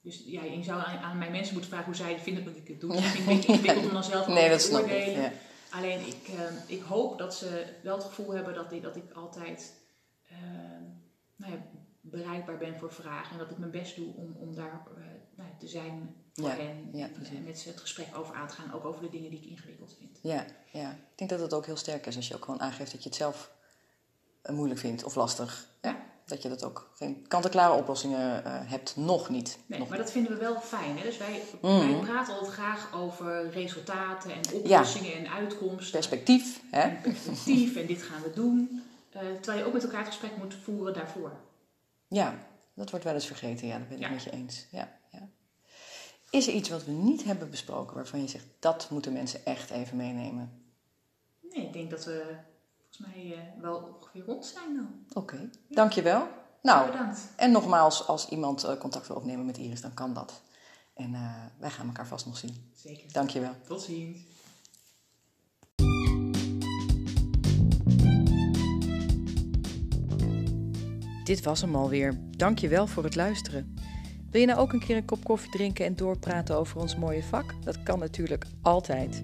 dus 0.00 0.22
ja, 0.26 0.42
je 0.42 0.62
zou 0.62 0.82
aan, 0.82 0.98
aan 0.98 1.18
mijn 1.18 1.32
mensen 1.32 1.52
moeten 1.52 1.70
vragen 1.70 1.86
hoe 1.86 1.96
zij 1.96 2.18
vinden 2.18 2.44
dat 2.44 2.56
ik 2.56 2.68
het 2.68 2.80
doe. 2.80 2.94
Het 2.96 3.14
is 3.14 3.18
een 3.18 3.24
beetje 3.24 3.52
ingewikkeld 3.52 3.86
om 3.86 3.92
dan 3.92 4.04
zelf 4.04 4.26
Nee, 4.26 4.48
dat 4.48 4.60
te 4.60 4.66
snap 4.66 4.84
ik. 4.84 5.06
Ja. 5.16 5.32
Alleen 5.70 6.06
ik, 6.06 6.28
ehm, 6.28 6.54
ik 6.66 6.82
hoop 6.82 7.18
dat 7.18 7.34
ze 7.34 7.64
wel 7.82 7.96
het 7.96 8.04
gevoel 8.04 8.34
hebben 8.34 8.54
dat 8.54 8.72
ik, 8.72 8.82
dat 8.82 8.96
ik 8.96 9.12
altijd 9.12 9.74
ehm, 10.28 10.82
nou 11.36 11.52
ja, 11.52 11.58
bereikbaar 12.00 12.58
ben 12.58 12.78
voor 12.78 12.92
vragen. 12.92 13.32
En 13.32 13.38
dat 13.38 13.50
ik 13.50 13.58
mijn 13.58 13.70
best 13.70 13.96
doe 13.96 14.14
om, 14.14 14.36
om 14.38 14.54
daar 14.54 14.86
eh, 14.96 15.02
nou 15.36 15.48
ja, 15.48 15.56
te 15.58 15.68
zijn 15.68 16.14
voor 16.32 16.48
Ja, 16.48 16.56
hen. 16.56 16.88
ja, 16.92 17.06
en 17.06 17.24
eh, 17.24 17.44
met 17.44 17.58
ze 17.58 17.68
het 17.68 17.80
gesprek 17.80 18.16
over 18.16 18.34
aan 18.34 18.48
te 18.48 18.54
gaan. 18.54 18.72
Ook 18.72 18.84
over 18.84 19.02
de 19.02 19.10
dingen 19.10 19.30
die 19.30 19.40
ik 19.40 19.46
ingewikkeld 19.50 19.94
vind. 19.98 20.18
Ja, 20.22 20.46
ja, 20.72 20.90
ik 20.90 21.18
denk 21.18 21.30
dat 21.30 21.40
het 21.40 21.54
ook 21.54 21.66
heel 21.66 21.76
sterk 21.76 22.06
is 22.06 22.16
als 22.16 22.28
je 22.28 22.34
ook 22.34 22.44
gewoon 22.44 22.60
aangeeft 22.60 22.92
dat 22.92 23.02
je 23.02 23.08
het 23.08 23.18
zelf 23.18 23.60
moeilijk 24.50 24.80
vindt 24.80 25.04
of 25.04 25.14
lastig. 25.14 25.68
Ja. 25.82 25.96
Dat 26.26 26.42
je 26.42 26.48
dat 26.48 26.64
ook 26.64 26.90
geen 26.94 27.24
kant-en-klare 27.28 27.72
oplossingen 27.72 28.44
eh, 28.44 28.52
hebt. 28.64 28.96
Nog 28.96 29.28
niet. 29.28 29.58
Nee, 29.66 29.78
Nog 29.78 29.88
maar 29.88 29.96
niet. 29.98 30.06
dat 30.06 30.16
vinden 30.16 30.32
we 30.32 30.38
wel 30.38 30.60
fijn. 30.60 30.96
Hè? 30.98 31.02
Dus 31.04 31.16
wij, 31.18 31.42
Mhm. 31.62 31.78
wij 31.92 32.00
praten 32.00 32.34
altijd 32.34 32.52
graag 32.52 32.94
over 32.94 33.50
resultaten 33.50 34.30
en 34.30 34.40
oplossingen 34.52 35.14
en 35.14 35.30
uitkomsten. 35.30 35.90
Perspectief, 35.92 36.60
hè? 36.70 36.80
En 36.80 37.00
perspectief 37.00 37.76
en 37.76 37.86
dit 37.86 38.02
gaan 38.02 38.22
we 38.22 38.30
doen. 38.34 38.82
Eh, 39.10 39.20
terwijl 39.40 39.58
je 39.58 39.64
ook 39.66 39.72
met 39.72 39.82
elkaar 39.84 39.98
het 39.98 40.08
gesprek 40.08 40.36
moet 40.36 40.54
voeren 40.64 40.94
daarvoor. 40.94 41.32
Ja, 42.08 42.34
dat 42.74 42.90
wordt 42.90 43.04
wel 43.04 43.14
eens 43.14 43.26
vergeten. 43.26 43.66
Ja, 43.66 43.78
dat 43.78 43.88
ben 43.88 43.96
ik 43.96 44.02
Ja. 44.04 44.10
met 44.10 44.22
je 44.22 44.30
eens. 44.30 44.66
Ja, 44.70 44.98
ja. 45.12 45.28
Is 46.30 46.46
er 46.46 46.52
iets 46.54 46.68
wat 46.68 46.84
we 46.84 46.90
niet 46.92 47.24
hebben 47.24 47.50
besproken 47.50 47.94
waarvan 47.96 48.20
je 48.22 48.28
zegt 48.28 48.44
dat 48.58 48.90
moeten 48.90 49.12
mensen 49.12 49.44
echt 49.44 49.70
even 49.70 49.96
meenemen? 49.96 50.62
Nee, 51.40 51.66
ik 51.66 51.72
denk 51.72 51.90
dat 51.90 52.04
we 52.04 52.34
volgens 52.96 53.14
mij 53.14 53.36
eh, 53.36 53.62
wel 53.62 53.96
ongeveer 54.00 54.24
rond 54.24 54.46
zijn 54.46 54.74
dan. 54.74 54.88
Oké, 55.12 55.50
dankjewel. 55.68 56.28
Nou, 56.62 56.90
Bedankt. 56.90 57.28
en 57.36 57.50
nogmaals, 57.50 58.06
als 58.06 58.28
iemand 58.28 58.64
eh, 58.64 58.76
contact 58.78 59.06
wil 59.06 59.16
opnemen 59.16 59.46
met 59.46 59.56
Iris, 59.58 59.80
dan 59.80 59.94
kan 59.94 60.14
dat. 60.14 60.42
En 60.94 61.14
eh, 61.14 61.34
wij 61.58 61.70
gaan 61.70 61.86
elkaar 61.86 62.06
vast 62.06 62.26
nog 62.26 62.36
zien. 62.36 62.72
Zeker. 62.74 63.12
Dankjewel. 63.12 63.54
Tot 63.66 63.82
ziens. 63.82 64.18
Dit 71.24 71.42
was 71.42 71.60
hem 71.60 71.76
alweer. 71.76 72.20
Dankjewel 72.36 72.86
voor 72.86 73.04
het 73.04 73.14
luisteren. 73.14 73.74
Wil 74.30 74.40
je 74.40 74.46
nou 74.46 74.58
ook 74.60 74.72
een 74.72 74.80
keer 74.80 74.96
een 74.96 75.04
kop 75.04 75.24
koffie 75.24 75.50
drinken 75.50 75.84
en 75.84 75.96
doorpraten 75.96 76.56
over 76.56 76.80
ons 76.80 76.96
mooie 76.96 77.22
vak? 77.22 77.64
Dat 77.64 77.82
kan 77.82 77.98
natuurlijk 77.98 78.46
altijd. 78.62 79.22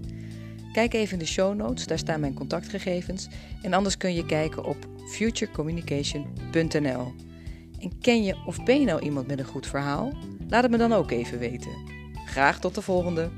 Kijk 0.79 0.95
even 0.95 1.13
in 1.13 1.19
de 1.19 1.27
show 1.27 1.55
notes, 1.55 1.87
daar 1.87 1.99
staan 1.99 2.21
mijn 2.21 2.35
contactgegevens. 2.35 3.29
En 3.63 3.73
anders 3.73 3.97
kun 3.97 4.15
je 4.15 4.27
kijken 4.27 4.65
op 4.65 4.77
futurecommunication.nl. 5.11 7.13
En 7.81 7.99
ken 8.01 8.25
je 8.25 8.37
of 8.47 8.65
ben 8.65 8.81
je 8.81 8.87
nou 8.87 9.01
iemand 9.01 9.27
met 9.27 9.39
een 9.39 9.45
goed 9.45 9.67
verhaal? 9.67 10.13
Laat 10.49 10.63
het 10.63 10.71
me 10.71 10.79
dan 10.79 10.93
ook 10.93 11.11
even 11.11 11.39
weten. 11.39 11.71
Graag 12.27 12.61
tot 12.61 12.75
de 12.75 12.83
volgende! 12.83 13.31